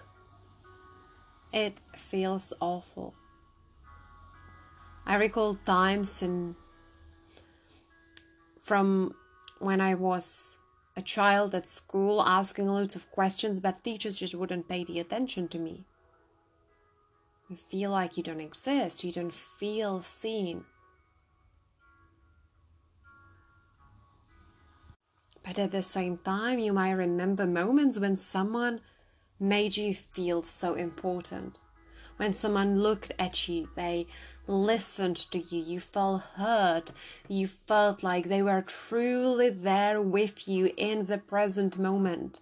[1.54, 3.14] It feels awful.
[5.06, 6.56] I recall times in
[8.64, 9.14] from
[9.60, 10.58] when I was
[10.98, 15.48] a child at school asking loads of questions, but teachers just wouldn't pay the attention
[15.50, 15.86] to me.
[17.50, 20.66] You feel like you don't exist, you don't feel seen.
[25.44, 28.80] But at the same time, you might remember moments when someone
[29.40, 31.60] made you feel so important.
[32.18, 34.08] When someone looked at you, they
[34.48, 36.92] listened to you, you felt heard,
[37.28, 42.40] you felt like they were truly there with you in the present moment.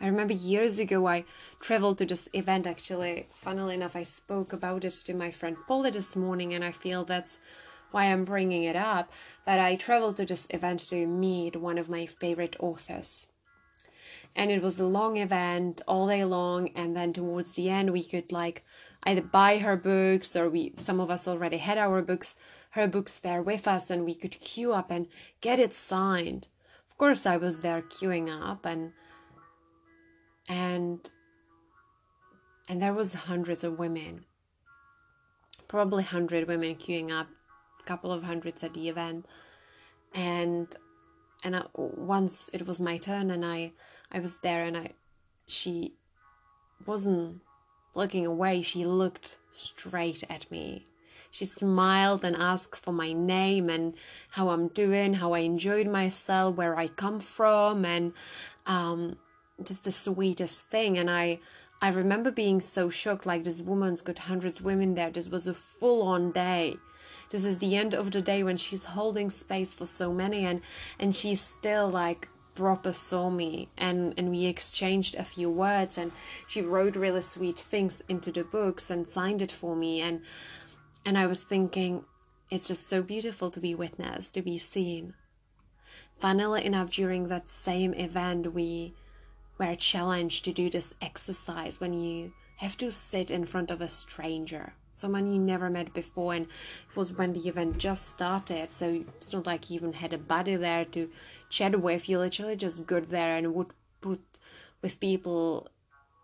[0.00, 1.24] I remember years ago I
[1.60, 3.28] traveled to this event actually.
[3.34, 7.04] Funnily enough, I spoke about it to my friend Polly this morning, and I feel
[7.04, 7.38] that's
[7.90, 9.10] why I'm bringing it up,
[9.44, 13.26] but I traveled to this event to meet one of my favorite authors.
[14.36, 18.04] And it was a long event all day long, and then towards the end, we
[18.04, 18.64] could like
[19.02, 22.36] either buy her books or we some of us already had our books,
[22.70, 25.08] her books there with us, and we could queue up and
[25.40, 26.46] get it signed.
[26.88, 28.92] Of course, I was there queuing up, and
[30.48, 31.10] and
[32.68, 34.24] and there was hundreds of women
[35.68, 37.28] probably 100 women queuing up
[37.78, 39.26] a couple of hundreds at the event.
[40.14, 40.74] And
[41.44, 43.70] and I, once it was my turn and i
[44.10, 44.90] i was there and i
[45.46, 45.92] she
[46.84, 47.42] wasn't
[47.94, 48.62] looking away.
[48.62, 50.86] She looked straight at me.
[51.30, 53.94] She smiled and asked for my name and
[54.30, 58.12] how I'm doing, how I enjoyed myself, where I come from, and
[58.66, 59.18] um,
[59.62, 60.98] just the sweetest thing.
[60.98, 61.40] And I,
[61.80, 63.26] I remember being so shocked.
[63.26, 65.10] Like this woman's got hundreds of women there.
[65.10, 66.76] This was a full-on day.
[67.30, 70.62] This is the end of the day when she's holding space for so many, and
[70.98, 72.28] and she's still like
[72.58, 76.10] proper saw me and and we exchanged a few words and
[76.48, 80.20] she wrote really sweet things into the books and signed it for me and
[81.04, 82.04] and I was thinking
[82.50, 85.14] it's just so beautiful to be witnessed to be seen
[86.18, 88.92] funnily enough during that same event we
[89.58, 93.88] were challenged to do this exercise when you have to sit in front of a
[93.88, 98.72] stranger someone you never met before and it was when the event just started.
[98.72, 101.08] So it's not like you even had a buddy there to
[101.48, 102.08] chat with.
[102.08, 104.20] You literally just got there and would put
[104.82, 105.68] with people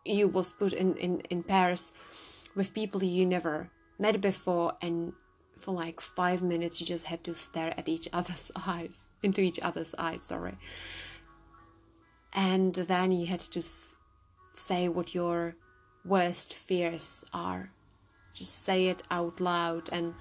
[0.04, 1.92] you was put in, in, in pairs
[2.54, 5.12] with people you never met before and
[5.56, 9.58] for like five minutes you just had to stare at each other's eyes into each
[9.60, 10.56] other's eyes sorry
[12.34, 13.62] and then you had to
[14.54, 15.56] say what your
[16.04, 17.70] worst fears are.
[18.34, 20.14] Just say it out loud and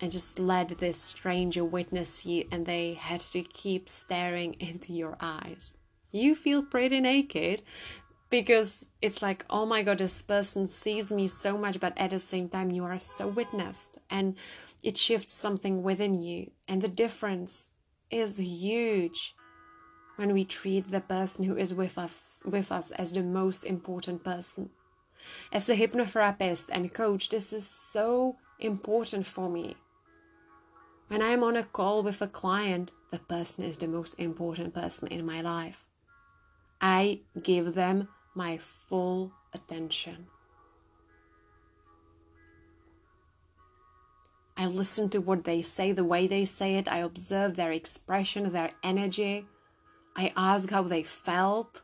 [0.00, 5.16] and just let this stranger witness you and they had to keep staring into your
[5.20, 5.74] eyes.
[6.10, 7.62] You feel pretty naked
[8.30, 12.18] because it's like oh my god this person sees me so much but at the
[12.18, 13.98] same time you are so witnessed.
[14.08, 14.36] And
[14.82, 16.52] it shifts something within you.
[16.66, 17.68] And the difference
[18.10, 19.34] is huge
[20.18, 24.24] when we treat the person who is with us with us as the most important
[24.24, 24.68] person
[25.52, 29.76] as a hypnotherapist and coach, this is so important for me.
[31.06, 35.06] When I'm on a call with a client, the person is the most important person
[35.08, 35.84] in my life.
[36.80, 40.26] I give them my full attention.
[44.56, 46.88] I listen to what they say, the way they say it.
[46.88, 49.46] I observe their expression, their energy.
[50.18, 51.80] I ask how they felt.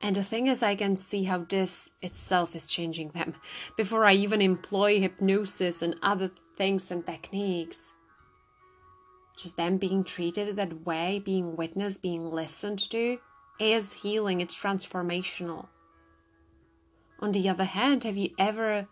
[0.00, 3.34] And the thing is, I can see how this itself is changing them
[3.76, 7.92] before I even employ hypnosis and other things and techniques.
[9.36, 13.18] Just them being treated that way, being witnessed, being listened to,
[13.60, 15.66] is healing, it's transformational.
[17.18, 18.88] On the other hand, have you ever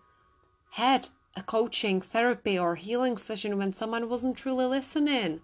[0.73, 5.41] had a coaching, therapy, or healing session when someone wasn't truly listening?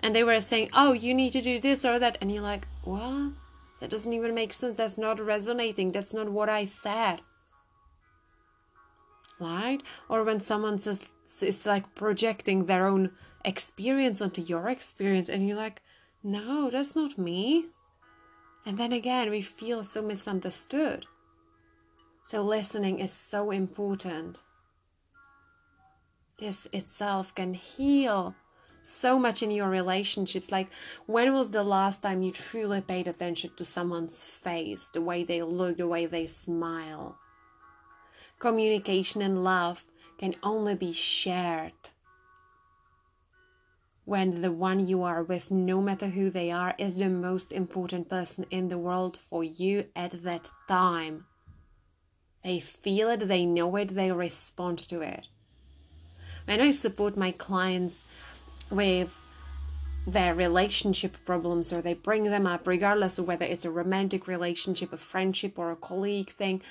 [0.00, 2.18] And they were saying, Oh, you need to do this or that.
[2.20, 3.32] And you're like, What?
[3.80, 4.74] That doesn't even make sense.
[4.74, 5.92] That's not resonating.
[5.92, 7.20] That's not what I said.
[9.38, 9.82] Right?
[10.08, 13.10] Or when someone says it's like projecting their own
[13.44, 15.82] experience onto your experience, and you're like,
[16.22, 17.66] no, that's not me.
[18.64, 21.06] And then again, we feel so misunderstood.
[22.24, 24.40] So, listening is so important.
[26.38, 28.34] This itself can heal
[28.86, 30.52] so much in your relationships.
[30.52, 30.68] Like,
[31.06, 35.42] when was the last time you truly paid attention to someone's face, the way they
[35.42, 37.18] look, the way they smile?
[38.38, 39.84] Communication and love
[40.18, 41.72] can only be shared
[44.06, 48.08] when the one you are with, no matter who they are, is the most important
[48.08, 51.26] person in the world for you at that time.
[52.44, 55.26] They feel it, they know it, they respond to it.
[56.44, 57.98] When I support my clients
[58.70, 59.18] with
[60.06, 64.92] their relationship problems or they bring them up, regardless of whether it's a romantic relationship,
[64.92, 66.62] a friendship, or a colleague thing,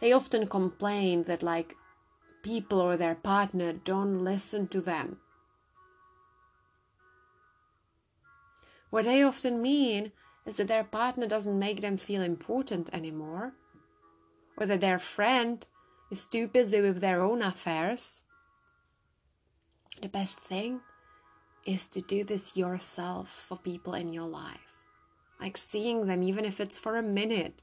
[0.00, 1.76] they often complain that, like,
[2.42, 5.18] people or their partner don't listen to them.
[8.90, 10.10] What they often mean
[10.46, 13.52] is that their partner doesn't make them feel important anymore,
[14.56, 15.64] or that their friend
[16.10, 18.20] is too busy with their own affairs.
[20.02, 20.80] The best thing
[21.64, 24.84] is to do this yourself for people in your life.
[25.40, 27.60] Like seeing them, even if it's for a minute.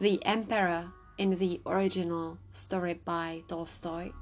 [0.00, 4.12] The Emperor in the original story by Tolstoy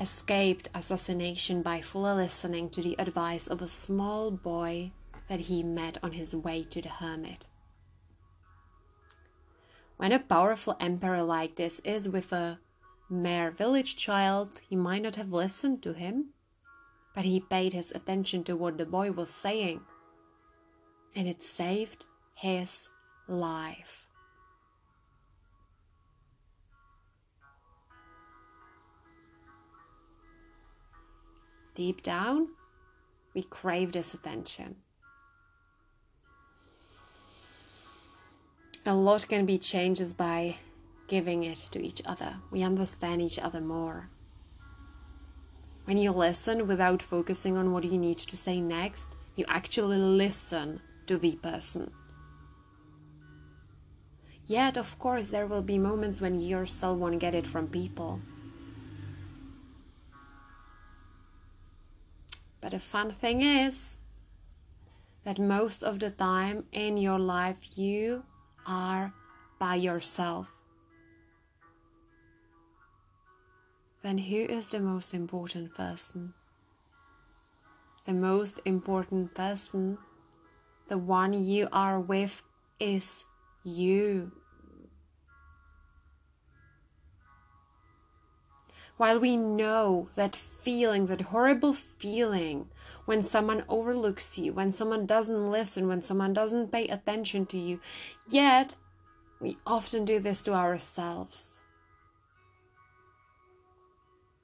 [0.00, 4.90] escaped assassination by fully listening to the advice of a small boy
[5.28, 7.46] that he met on his way to the hermit.
[10.00, 12.58] When a powerful emperor like this is with a
[13.10, 16.30] mere village child, he might not have listened to him,
[17.14, 19.82] but he paid his attention to what the boy was saying,
[21.14, 22.88] and it saved his
[23.28, 24.06] life.
[31.74, 32.48] Deep down,
[33.34, 34.76] We crave this attention.
[38.86, 40.56] A lot can be changed by
[41.06, 42.36] giving it to each other.
[42.50, 44.08] We understand each other more.
[45.84, 50.80] When you listen without focusing on what you need to say next, you actually listen
[51.06, 51.90] to the person.
[54.46, 58.20] Yet, of course, there will be moments when you yourself won't get it from people.
[62.60, 63.96] But the fun thing is
[65.24, 68.24] that most of the time in your life you
[68.70, 69.12] are
[69.58, 70.46] by yourself.
[74.02, 76.32] Then who is the most important person?
[78.06, 79.98] The most important person,
[80.88, 82.42] the one you are with,
[82.78, 83.24] is
[83.62, 84.32] you.
[88.96, 92.68] While we know that feeling, that horrible feeling,
[93.10, 97.80] when someone overlooks you, when someone doesn't listen, when someone doesn't pay attention to you,
[98.28, 98.76] yet
[99.40, 101.58] we often do this to ourselves.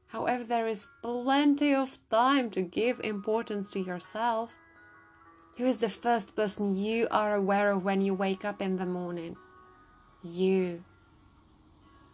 [0.09, 4.53] However, there is plenty of time to give importance to yourself.
[5.59, 8.87] Who is the first person you are aware of when you wake up in the
[9.01, 9.37] morning?
[10.25, 10.83] You.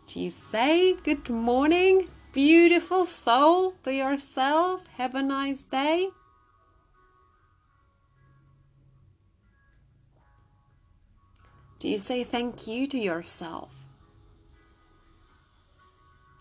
[0.06, 4.86] Do you say good morning, beautiful soul, to yourself?
[4.98, 6.10] Have a nice day?
[11.82, 13.74] Do you say thank you to yourself?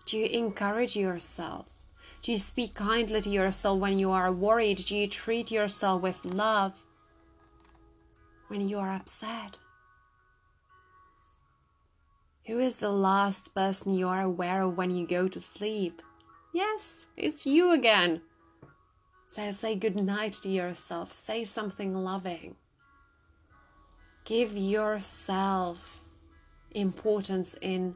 [0.06, 1.66] Do you encourage yourself?
[2.22, 4.86] Do you speak kindly to yourself when you are worried?
[4.86, 6.86] Do you treat yourself with love
[8.50, 9.58] when you are upset?
[12.46, 16.04] Who is the last person you are aware of when you go to sleep?
[16.54, 18.22] Yes, it's you again.
[19.28, 21.12] So say good night to yourself.
[21.12, 22.58] Say something loving.
[24.26, 26.02] Give yourself
[26.74, 27.96] importance in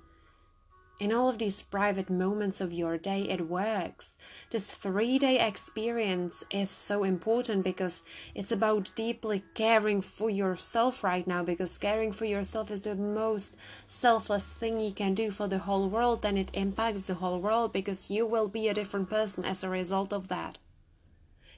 [0.98, 4.18] in all of these private moments of your day, it works.
[4.50, 8.02] This three day experience is so important because
[8.34, 11.44] it's about deeply caring for yourself right now.
[11.44, 13.58] Because caring for yourself is the most
[13.88, 17.74] selfless thing you can do for the whole world, and it impacts the whole world
[17.74, 20.60] because you will be a different person as a result of that.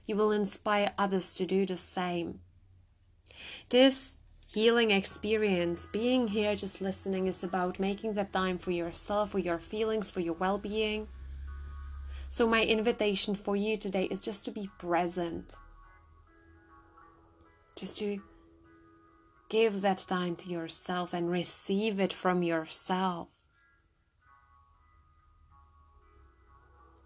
[0.07, 2.39] You will inspire others to do the same.
[3.69, 4.13] This
[4.57, 5.85] healing experience.
[5.85, 10.19] Being here, just listening, is about making that time for yourself, for your feelings, for
[10.19, 11.07] your well being.
[12.29, 15.53] So, my invitation for you today is just to be present,
[17.75, 18.19] just to
[19.47, 23.27] give that time to yourself and receive it from yourself.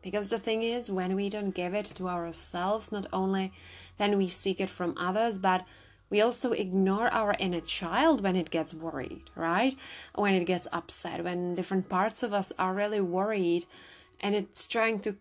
[0.02, 3.52] Because the thing is, when we don't give it to ourselves, not only
[3.98, 5.66] then we seek it from others, but
[6.12, 9.78] we also ignore our inner child when it gets worried, right?
[10.14, 13.66] When it gets upset, when different parts of us are really worried
[14.20, 15.16] and it's trying to,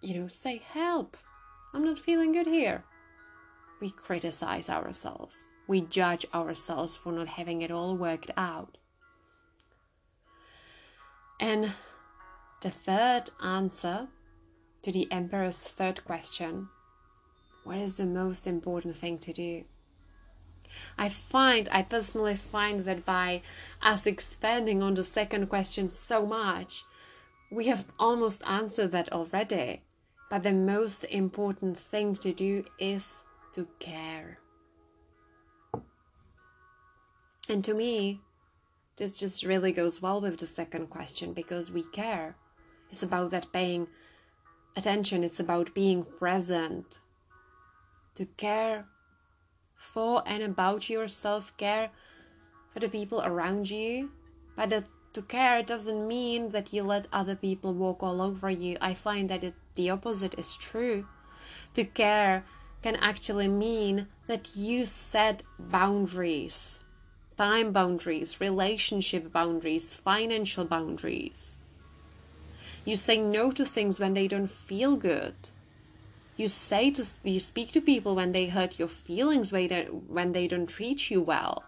[0.00, 1.16] you know, say, help,
[1.74, 2.84] I'm not feeling good here.
[3.80, 5.50] We criticize ourselves.
[5.66, 8.78] We judge ourselves for not having it all worked out.
[11.40, 11.72] And
[12.62, 14.06] the third answer
[14.82, 16.68] to the Emperor's third question
[17.64, 19.64] what is the most important thing to do?
[20.96, 23.42] I find, I personally find that by
[23.82, 26.84] us expanding on the second question so much,
[27.50, 29.82] we have almost answered that already.
[30.30, 33.20] But the most important thing to do is
[33.52, 34.38] to care.
[37.48, 38.20] And to me,
[38.96, 42.36] this just really goes well with the second question because we care.
[42.90, 43.88] It's about that paying
[44.76, 46.98] attention, it's about being present.
[48.16, 48.86] To care
[49.84, 51.90] for and about your self care
[52.72, 54.10] for the people around you.
[54.56, 58.76] But that to care doesn't mean that you let other people walk all over you.
[58.80, 61.06] I find that it, the opposite is true.
[61.74, 62.44] To care
[62.82, 66.80] can actually mean that you set boundaries
[67.36, 71.64] time boundaries, relationship boundaries, financial boundaries.
[72.84, 75.34] You say no to things when they don't feel good
[76.36, 80.32] you say to you speak to people when they hurt your feelings when they, when
[80.32, 81.64] they don't treat you well.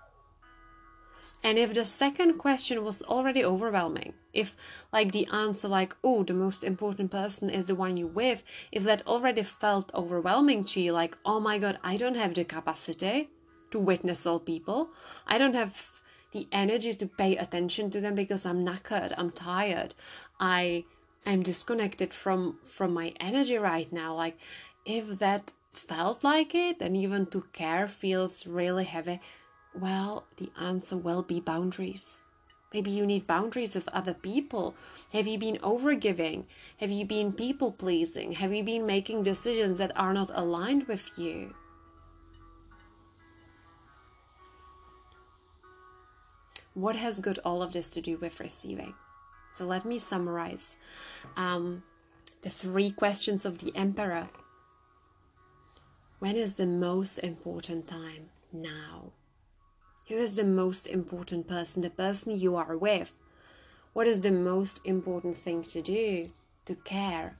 [1.42, 4.56] And if the second question was already overwhelming if
[4.92, 8.42] like the answer like oh the most important person is the one you with
[8.72, 12.44] if that already felt overwhelming to you like oh my god i don't have the
[12.44, 13.30] capacity
[13.70, 14.90] to witness all people.
[15.26, 15.90] I don't have
[16.32, 19.94] the energy to pay attention to them because i'm knackered i'm tired.
[20.38, 20.84] I
[21.26, 24.14] I'm disconnected from from my energy right now.
[24.14, 24.38] Like
[24.84, 29.20] if that felt like it and even to care feels really heavy,
[29.74, 32.20] well, the answer will be boundaries.
[32.72, 34.76] Maybe you need boundaries with other people.
[35.12, 36.44] Have you been overgiving?
[36.78, 38.32] Have you been people pleasing?
[38.32, 41.54] Have you been making decisions that are not aligned with you?
[46.74, 48.94] What has got all of this to do with receiving?
[49.56, 50.76] So let me summarize
[51.34, 51.82] um,
[52.42, 54.28] the three questions of the Emperor.
[56.18, 58.28] When is the most important time?
[58.52, 59.12] Now.
[60.08, 61.80] Who is the most important person?
[61.80, 63.12] The person you are with.
[63.94, 66.28] What is the most important thing to do?
[66.66, 67.38] To care.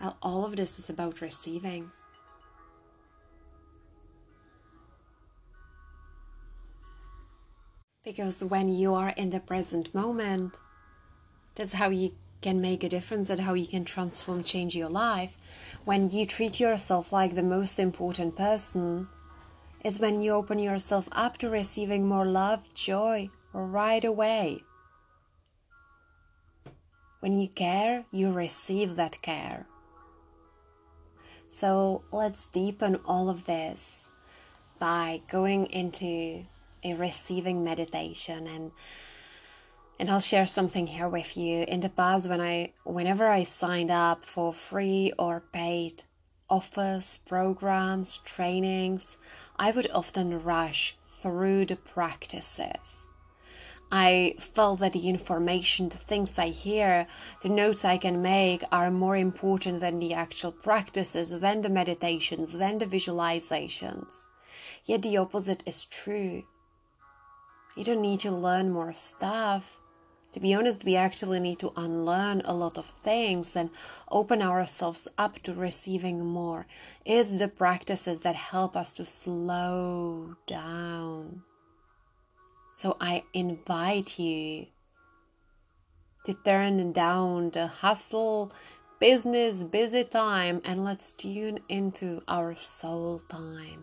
[0.00, 1.90] Well, all of this is about receiving.
[8.04, 10.56] Because when you are in the present moment,
[11.56, 15.36] that's how you can make a difference and how you can transform, change your life.
[15.84, 19.08] When you treat yourself like the most important person,
[19.82, 24.62] is when you open yourself up to receiving more love, joy right away.
[27.20, 29.66] When you care, you receive that care.
[31.50, 34.08] So let's deepen all of this
[34.78, 36.44] by going into
[36.84, 38.72] a receiving meditation and
[39.98, 41.64] and I'll share something here with you.
[41.66, 46.04] In the past when I whenever I signed up for free or paid
[46.48, 49.16] offers, programs, trainings,
[49.58, 53.10] I would often rush through the practices.
[53.90, 57.06] I felt that the information, the things I hear,
[57.42, 62.52] the notes I can make are more important than the actual practices, than the meditations,
[62.52, 64.24] than the visualizations.
[64.84, 66.44] Yet the opposite is true.
[67.76, 69.78] You don't need to learn more stuff
[70.36, 73.70] to be honest, we actually need to unlearn a lot of things and
[74.10, 76.66] open ourselves up to receiving more.
[77.06, 81.42] It's the practices that help us to slow down.
[82.76, 84.66] So I invite you
[86.26, 88.52] to turn down the hustle,
[89.00, 93.80] business, busy time, and let's tune into our soul time.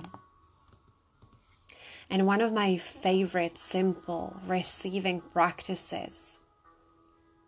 [2.12, 6.38] And one of my favorite simple receiving practices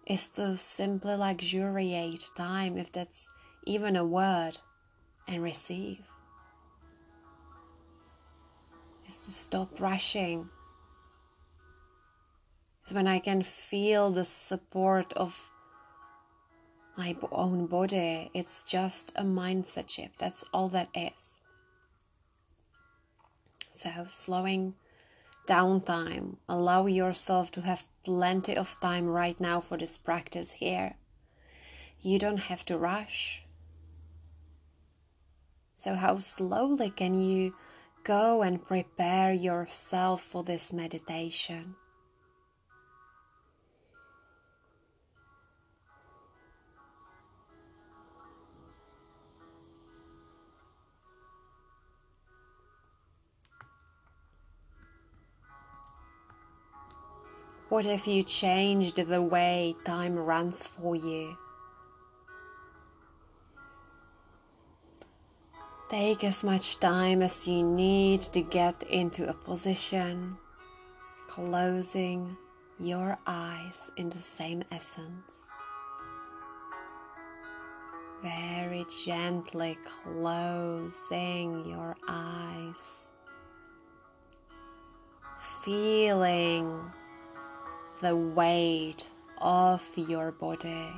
[0.06, 3.30] is to simply luxuriate time, if that's
[3.66, 4.58] even a word,
[5.28, 6.00] and receive.
[9.08, 10.50] Is to stop rushing.
[12.84, 15.50] It's when I can feel the support of
[16.98, 18.30] my own body.
[18.34, 20.20] It's just a mindset shift.
[20.20, 21.38] That's all that is.
[23.76, 24.76] So, slowing
[25.46, 30.96] down time, Allow yourself to have plenty of time right now for this practice here.
[32.02, 33.44] You don't have to rush.
[35.78, 37.56] So, how slowly can you
[38.04, 41.76] go and prepare yourself for this meditation?
[57.76, 61.36] What if you changed the way time runs for you?
[65.90, 70.38] Take as much time as you need to get into a position,
[71.28, 72.38] closing
[72.80, 75.34] your eyes in the same essence.
[78.24, 83.10] Very gently closing your eyes,
[85.66, 86.80] feeling
[88.02, 89.08] the weight
[89.42, 90.92] of your body.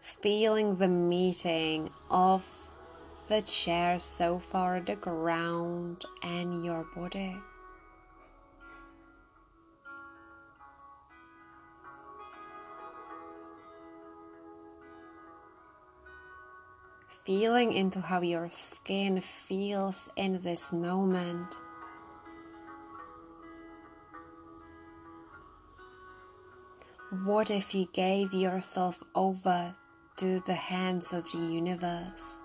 [0.00, 2.68] Feeling the meeting of
[3.28, 7.36] the chair, sofa, the ground, and your body.
[17.24, 21.54] Feeling into how your skin feels in this moment.
[27.10, 29.74] What if you gave yourself over
[30.18, 32.40] to the hands of the universe?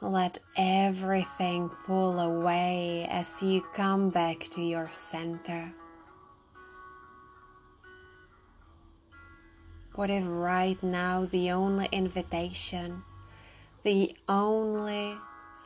[0.00, 5.72] Let everything pull away as you come back to your center.
[9.94, 13.04] What if right now the only invitation,
[13.84, 15.14] the only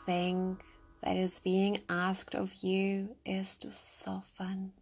[0.04, 0.58] thing
[1.04, 4.72] that is being asked of you is to soften.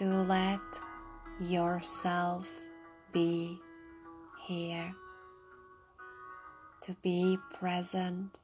[0.00, 0.60] to let
[1.42, 2.48] yourself
[3.12, 3.58] be
[4.46, 4.94] here,
[6.80, 8.38] to be present,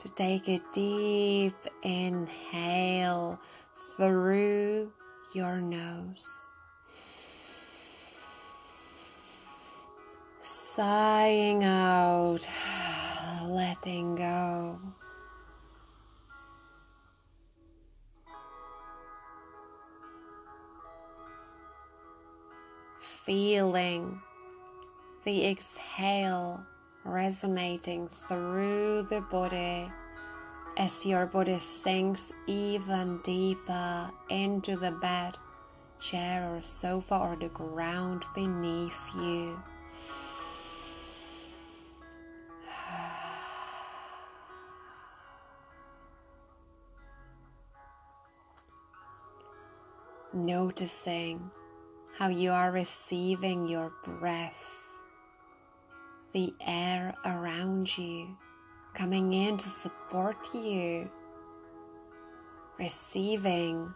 [0.00, 1.52] to take a deep
[1.82, 3.38] inhale
[3.98, 4.90] through
[5.34, 6.46] your nose.
[10.40, 12.48] Sighing out,
[13.54, 14.78] letting go.
[23.24, 24.20] Feeling
[25.24, 26.60] the exhale
[27.04, 29.88] resonating through the body
[30.76, 35.36] as your body sinks even deeper into the bed,
[36.00, 39.56] chair, or sofa, or the ground beneath you.
[50.34, 51.52] Noticing
[52.18, 54.68] how you are receiving your breath,
[56.32, 58.36] the air around you
[58.94, 61.08] coming in to support you,
[62.80, 63.94] receiving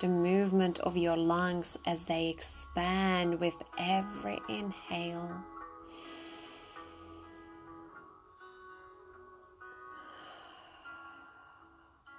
[0.00, 5.32] the movement of your lungs as they expand with every inhale.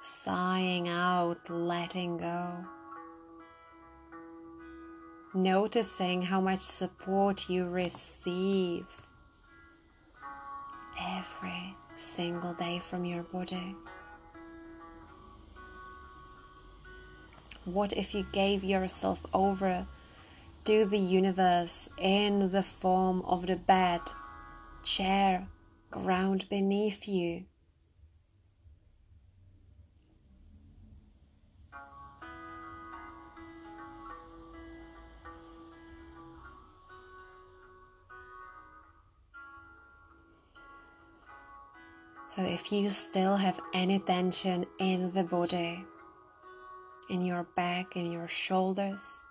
[0.04, 2.66] Sighing out, letting go
[5.44, 8.86] noticing how much support you receive
[11.00, 13.76] every single day from your body.
[17.66, 19.86] What if you gave yourself over
[20.66, 24.02] to the universe in the form of the bed,
[24.84, 25.48] chair,
[25.92, 27.44] ground beneath you?
[42.38, 45.84] So, if you still have any tension in the body,
[47.10, 49.22] in your back, in your shoulders,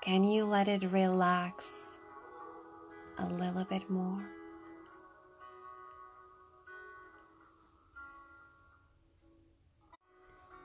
[0.00, 1.92] can you let it relax
[3.18, 4.24] a little bit more?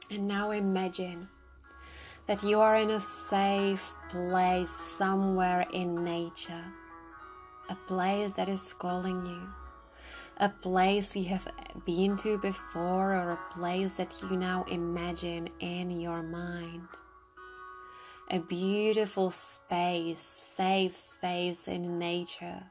[0.10, 1.28] And now imagine
[2.28, 6.64] that you are in a safe place somewhere in nature,
[7.70, 9.61] a place that is calling you
[10.38, 11.48] a place you have
[11.86, 16.88] been to before or a place that you now imagine in your mind.
[18.30, 22.64] A beautiful space, safe space in nature.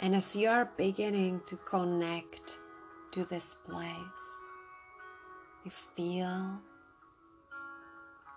[0.00, 2.58] And as you are beginning to connect
[3.12, 4.26] to this place,
[5.64, 6.60] you feel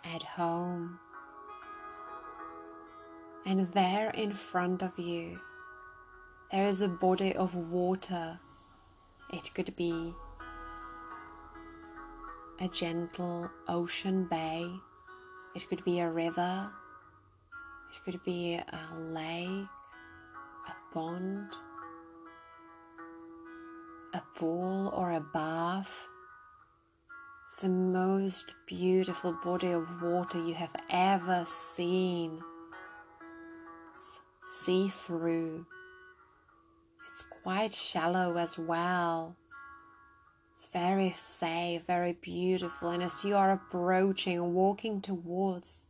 [0.03, 0.99] at home.
[3.45, 5.39] And there in front of you
[6.51, 8.39] there is a body of water.
[9.33, 10.13] It could be
[12.59, 14.71] a gentle ocean bay,
[15.55, 16.71] it could be a river,
[17.91, 19.67] it could be a lake,
[20.67, 21.49] a pond,
[24.13, 26.07] a pool, or a bath.
[27.51, 31.45] It's the most beautiful body of water you have ever
[31.75, 32.41] seen.
[34.63, 35.65] See through
[37.47, 39.37] quite shallow as well.
[40.53, 45.85] It's very safe, very beautiful, and as you are approaching, walking towards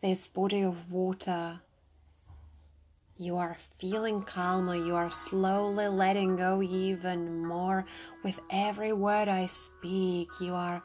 [0.00, 1.60] this body of water,
[3.18, 7.84] you are feeling calmer, you are slowly letting go even more
[8.24, 10.30] with every word I speak.
[10.40, 10.82] You are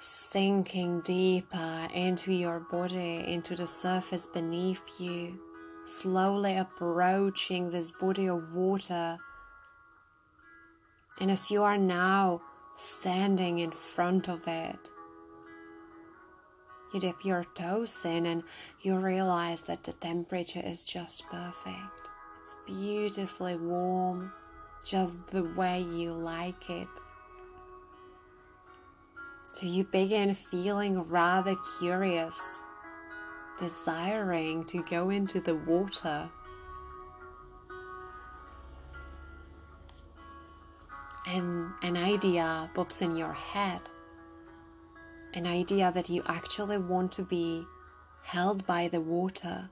[0.00, 5.38] sinking deeper into your body, into the surface beneath you
[5.88, 9.18] slowly approaching this body of water.
[11.20, 12.42] And as you are now
[12.76, 14.78] standing in front of it,
[16.92, 18.42] you dip your toes in and
[18.80, 22.08] you realize that the temperature is just perfect.
[22.38, 24.32] It's beautifully warm,
[24.84, 26.88] just the way you like it.
[29.52, 32.38] So you begin feeling rather curious
[33.58, 36.28] desiring to go into the water.
[41.26, 43.80] And an idea pops in your head
[45.34, 47.66] an idea that you actually want to be
[48.22, 49.70] held by the water.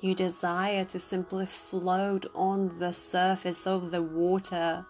[0.00, 4.84] You desire to simply float on the surface of the water.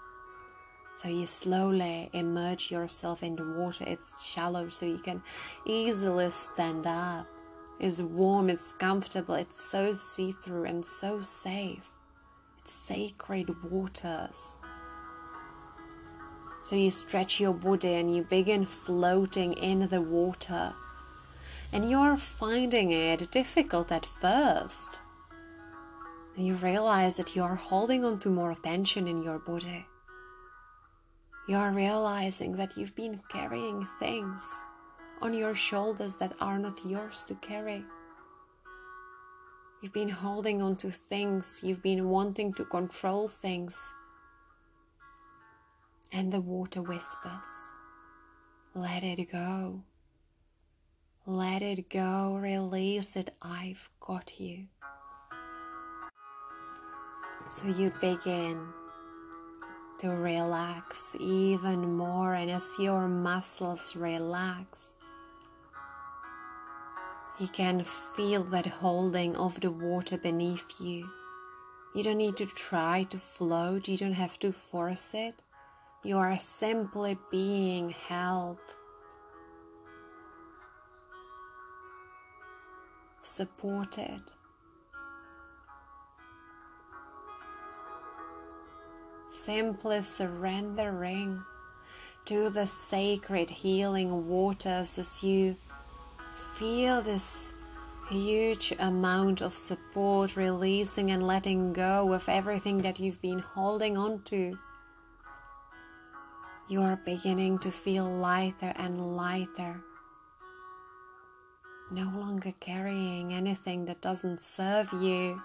[0.96, 3.84] So you slowly immerse yourself in the water.
[3.86, 5.22] It's shallow, so you can
[5.66, 7.26] easily stand up.
[7.78, 11.90] It's warm, it's comfortable, it's so see through and so safe.
[12.62, 14.58] It's sacred waters.
[16.64, 20.72] So you stretch your body and you begin floating in the water.
[21.72, 25.00] And you are finding it difficult at first.
[26.36, 29.86] And you realize that you are holding on to more tension in your body.
[31.48, 34.42] You are realizing that you've been carrying things
[35.22, 37.84] on your shoulders that are not yours to carry.
[39.80, 43.80] You've been holding on to things, you've been wanting to control things.
[46.10, 47.52] And the water whispers,
[48.74, 49.82] let it go.
[51.26, 54.66] Let it go, release it, I've got you.
[57.48, 58.66] So you begin
[60.00, 64.96] to relax even more, and as your muscles relax,
[67.38, 67.84] you can
[68.16, 71.08] feel that holding of the water beneath you.
[71.94, 75.40] You don't need to try to float, you don't have to force it.
[76.02, 78.58] You are simply being held,
[83.22, 84.35] supported.
[89.46, 91.40] Simply surrendering
[92.24, 95.54] to the sacred healing waters as you
[96.56, 97.52] feel this
[98.10, 104.22] huge amount of support, releasing and letting go of everything that you've been holding on
[104.22, 104.58] to.
[106.68, 109.80] You are beginning to feel lighter and lighter,
[111.92, 115.40] no longer carrying anything that doesn't serve you.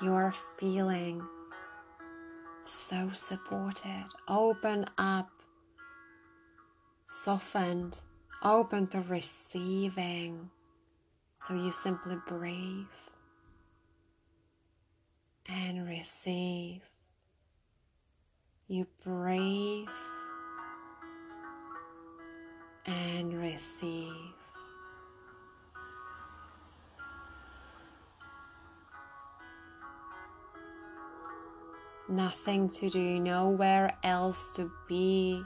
[0.00, 1.26] You are feeling
[2.66, 5.30] so supported, open up,
[7.08, 8.00] softened
[8.42, 10.50] open to receiving.
[11.38, 12.86] So you simply breathe
[15.48, 16.82] and receive.
[18.68, 19.88] You breathe
[22.86, 24.35] and receive.
[32.08, 35.44] Nothing to do, nowhere else to be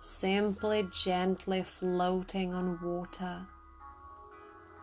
[0.00, 3.46] simply gently floating on water.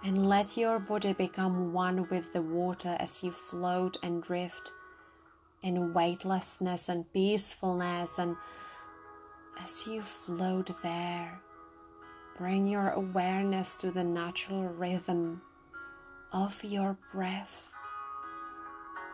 [0.03, 4.71] And let your body become one with the water as you float and drift
[5.63, 8.19] in weightlessness and peacefulness.
[8.19, 8.36] And
[9.59, 11.41] as you float there,
[12.38, 15.41] bring your awareness to the natural rhythm
[16.32, 17.69] of your breath,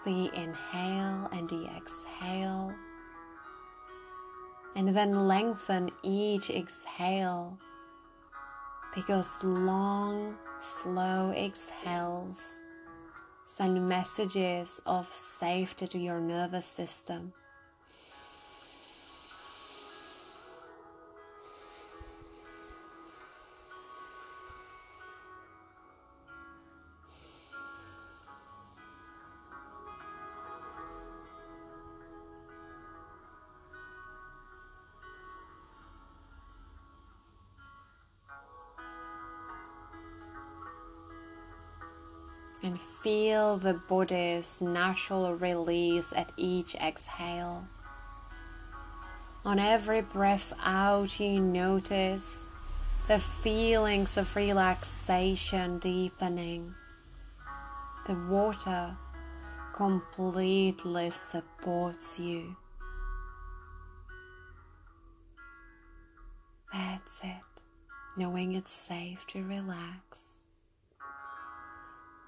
[0.06, 2.72] the inhale and the exhale
[4.76, 7.58] and then lengthen each exhale
[8.95, 12.38] because long, slow exhales
[13.45, 17.34] send messages of safety to your nervous system.
[43.12, 47.66] Feel the body's natural release at each exhale.
[49.43, 52.51] On every breath out, you notice
[53.09, 56.74] the feelings of relaxation deepening.
[58.07, 58.95] The water
[59.76, 62.55] completely supports you.
[66.72, 67.62] That's it,
[68.16, 70.31] knowing it's safe to relax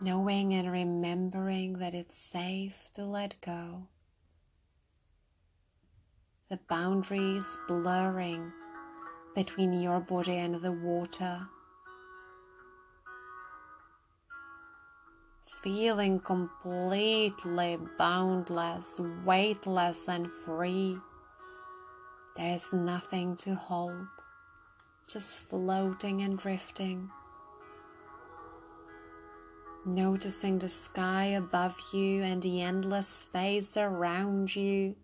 [0.01, 3.87] knowing and remembering that it's safe to let go.
[6.49, 8.51] The boundaries blurring
[9.35, 11.47] between your body and the water.
[15.63, 20.97] Feeling completely boundless, weightless, and free.
[22.35, 24.07] There is nothing to hold,
[25.07, 27.09] just floating and drifting
[29.85, 34.95] noticing the sky above you and the endless space around you.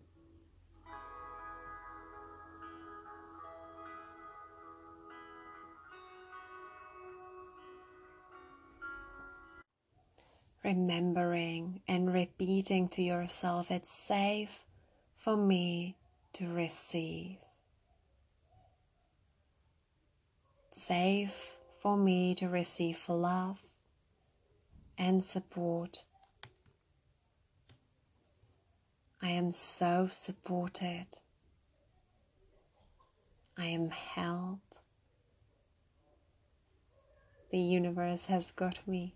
[10.64, 14.66] Remembering and repeating to yourself, it's safe
[15.16, 15.96] for me
[16.34, 17.38] to receive.
[20.72, 23.62] Safe for me to receive love
[25.00, 26.04] and support.
[29.22, 31.08] I am so supported.
[33.58, 34.60] I am held.
[37.50, 39.16] The universe has got me.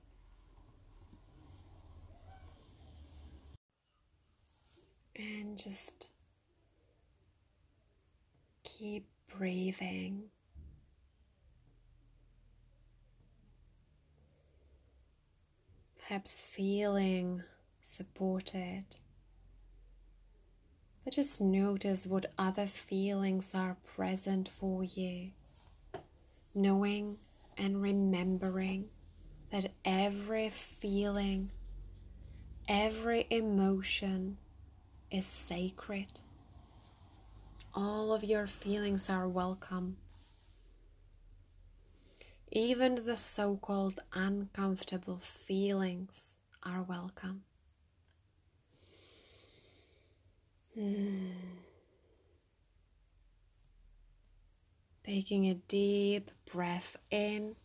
[5.16, 6.08] And just
[8.64, 9.06] keep
[9.38, 10.33] breathing.
[16.14, 17.41] Perhaps feeling
[17.82, 18.84] supported.
[21.03, 25.32] But just notice what other feelings are present for you.
[26.53, 27.18] Knowing
[27.57, 28.89] and remembering
[29.51, 31.49] that every feeling,
[32.68, 34.38] every emotion
[35.09, 36.20] is sacred.
[37.74, 39.97] All of your feelings are welcome.
[42.56, 47.41] Even the so called uncomfortable feelings are welcome.
[50.78, 51.32] Mm.
[55.04, 57.56] Taking a deep breath in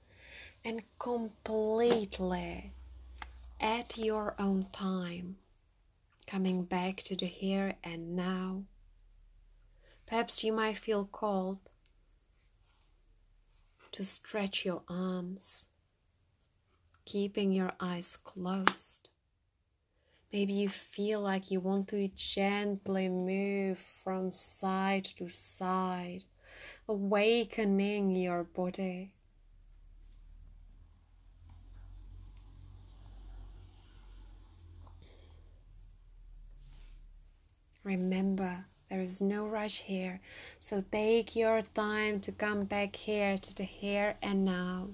[0.64, 2.72] and completely
[3.60, 5.36] at your own time,
[6.26, 8.62] coming back to the here and now.
[10.06, 11.58] Perhaps you might feel called
[13.98, 15.66] to stretch your arms,
[17.04, 19.10] keeping your eyes closed.
[20.32, 26.22] Maybe you feel like you want to gently move from side to side,
[26.88, 29.14] awakening your body.
[37.82, 40.20] Remember, there is no rush here,
[40.60, 44.88] so take your time to come back here to the here and now.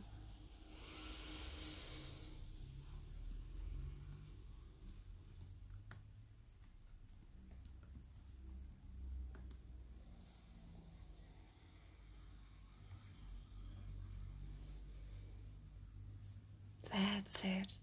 [16.92, 17.74] That's it.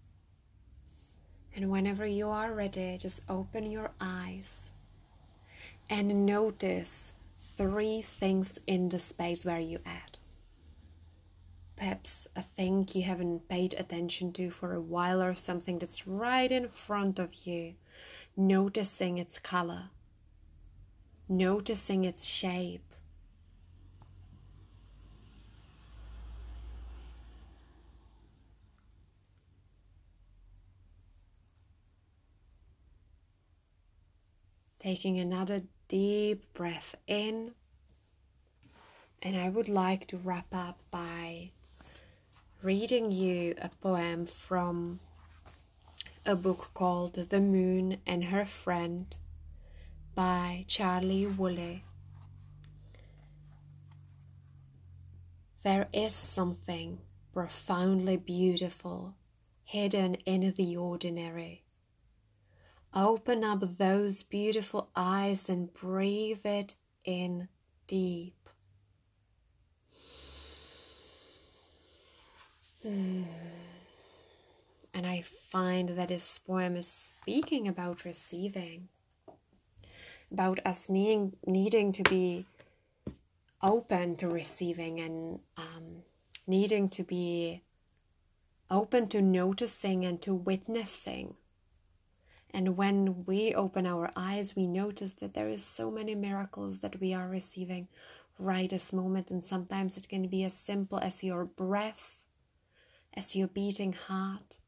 [1.54, 4.70] And whenever you are ready, just open your eyes
[5.92, 10.18] and notice three things in the space where you at.
[11.76, 16.50] Perhaps a thing you haven't paid attention to for a while or something that's right
[16.50, 17.74] in front of you.
[18.34, 19.90] Noticing its color,
[21.28, 22.94] noticing its shape,
[34.78, 35.62] taking another
[35.92, 37.52] deep breath in.
[39.20, 41.50] And I would like to wrap up by
[42.62, 45.00] reading you a poem from
[46.24, 49.14] a book called The Moon and Her Friend
[50.14, 51.84] by Charlie Woolley.
[55.62, 57.00] There is something
[57.34, 59.14] profoundly beautiful
[59.62, 61.64] hidden in the ordinary.
[62.94, 66.74] Open up those beautiful eyes and breathe it
[67.06, 67.48] in
[67.86, 68.36] deep.
[72.82, 73.22] Hmm.
[74.92, 78.88] And I find that this poem is speaking about receiving,
[80.30, 82.44] about us needing, needing to be
[83.62, 86.02] open to receiving and um,
[86.46, 87.62] needing to be
[88.70, 91.36] open to noticing and to witnessing
[92.54, 97.00] and when we open our eyes, we notice that there is so many miracles that
[97.00, 97.88] we are receiving
[98.38, 99.30] right this moment.
[99.30, 102.18] And sometimes it can be as simple as your breath,
[103.14, 104.58] as your beating heart.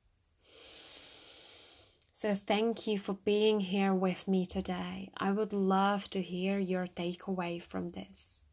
[2.16, 5.10] So, thank you for being here with me today.
[5.16, 8.44] I would love to hear your takeaway from this.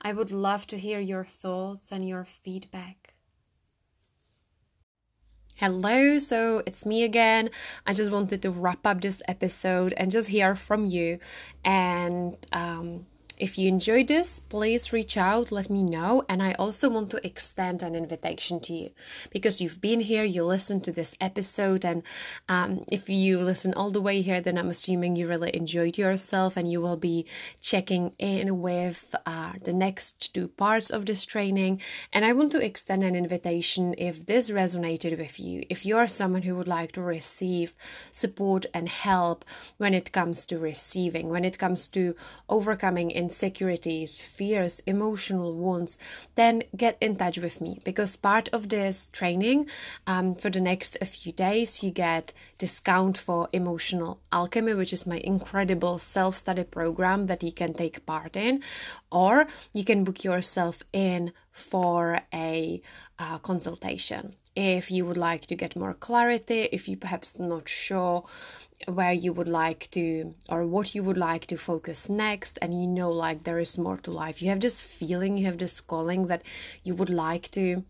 [0.00, 3.03] I would love to hear your thoughts and your feedback.
[5.56, 7.48] Hello, so it's me again.
[7.86, 11.20] I just wanted to wrap up this episode and just hear from you
[11.64, 16.24] and um, if you enjoyed this, please reach out, let me know.
[16.28, 18.90] And I also want to extend an invitation to you
[19.30, 22.02] because you've been here, you listened to this episode, and
[22.48, 26.56] um, if you listen all the way here, then I'm assuming you really enjoyed yourself
[26.56, 27.26] and you will be
[27.60, 31.80] checking in with uh, the next two parts of this training.
[32.12, 36.08] And I want to extend an invitation if this resonated with you, if you are
[36.08, 37.74] someone who would like to receive
[38.12, 39.44] support and help
[39.76, 42.14] when it comes to receiving, when it comes to
[42.48, 45.92] overcoming insecurities, fears, emotional wounds,
[46.34, 47.72] then get in touch with me.
[47.88, 49.66] Because part of this training
[50.06, 55.20] um, for the next few days, you get discount for emotional alchemy, which is my
[55.34, 58.62] incredible self study program that you can take part in,
[59.10, 62.82] or you can book yourself in for a
[63.18, 68.24] uh, consultation if you would like to get more clarity, if you perhaps not sure
[68.86, 72.86] where you would like to or what you would like to focus next and you
[72.86, 76.26] know like there is more to life you have this feeling you have this calling
[76.26, 76.42] that
[76.82, 77.84] you would like to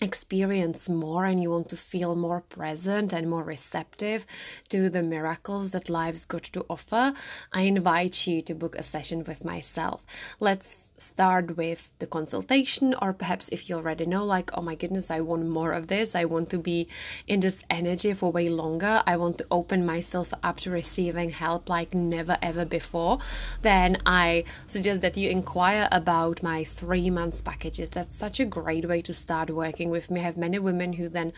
[0.00, 4.24] experience more and you want to feel more present and more receptive
[4.68, 7.12] to the miracles that life's got to offer,
[7.52, 10.02] I invite you to book a session with myself.
[10.40, 15.10] Let's start with the consultation, or perhaps if you already know, like, oh my goodness,
[15.10, 16.88] I want more of this, I want to be
[17.26, 21.68] in this energy for way longer, I want to open myself up to receiving help
[21.68, 23.18] like never ever before,
[23.62, 27.90] then I suggest that you inquire about my three months packages.
[27.90, 30.20] That's such a great way to start working with me.
[30.20, 31.32] I have many women who then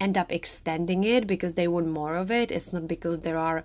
[0.00, 2.50] end up extending it because they want more of it.
[2.50, 3.64] It's not because there are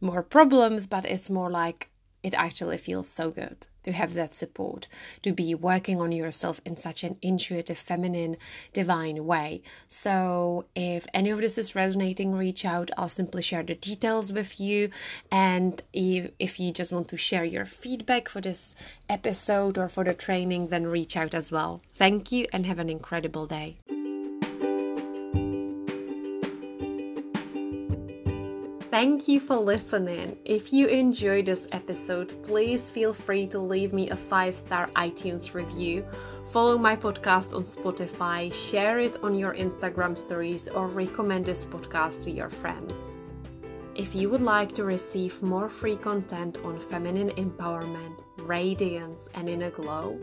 [0.00, 1.88] more problems, but it's more like
[2.22, 4.88] it actually feels so good to have that support,
[5.22, 8.36] to be working on yourself in such an intuitive, feminine,
[8.72, 9.62] divine way.
[9.88, 12.90] So, if any of this is resonating, reach out.
[12.96, 14.90] I'll simply share the details with you.
[15.30, 18.74] And if, if you just want to share your feedback for this
[19.08, 21.82] episode or for the training, then reach out as well.
[21.94, 23.78] Thank you and have an incredible day.
[28.90, 30.36] Thank you for listening.
[30.44, 35.54] If you enjoyed this episode, please feel free to leave me a five star iTunes
[35.54, 36.04] review,
[36.46, 42.24] follow my podcast on Spotify, share it on your Instagram stories, or recommend this podcast
[42.24, 42.92] to your friends.
[43.94, 49.70] If you would like to receive more free content on feminine empowerment, radiance, and inner
[49.70, 50.18] glow,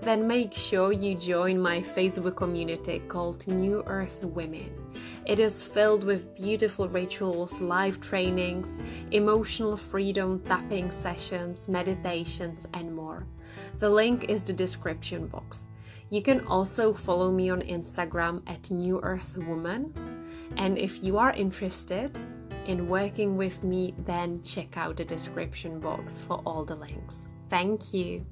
[0.00, 4.85] then make sure you join my Facebook community called New Earth Women.
[5.24, 8.78] It is filled with beautiful rituals, live trainings,
[9.10, 13.26] emotional freedom tapping sessions, meditations, and more.
[13.78, 15.66] The link is the description box.
[16.10, 19.92] You can also follow me on Instagram at New Earth Woman.
[20.56, 22.18] And if you are interested
[22.66, 27.26] in working with me, then check out the description box for all the links.
[27.50, 28.24] Thank you.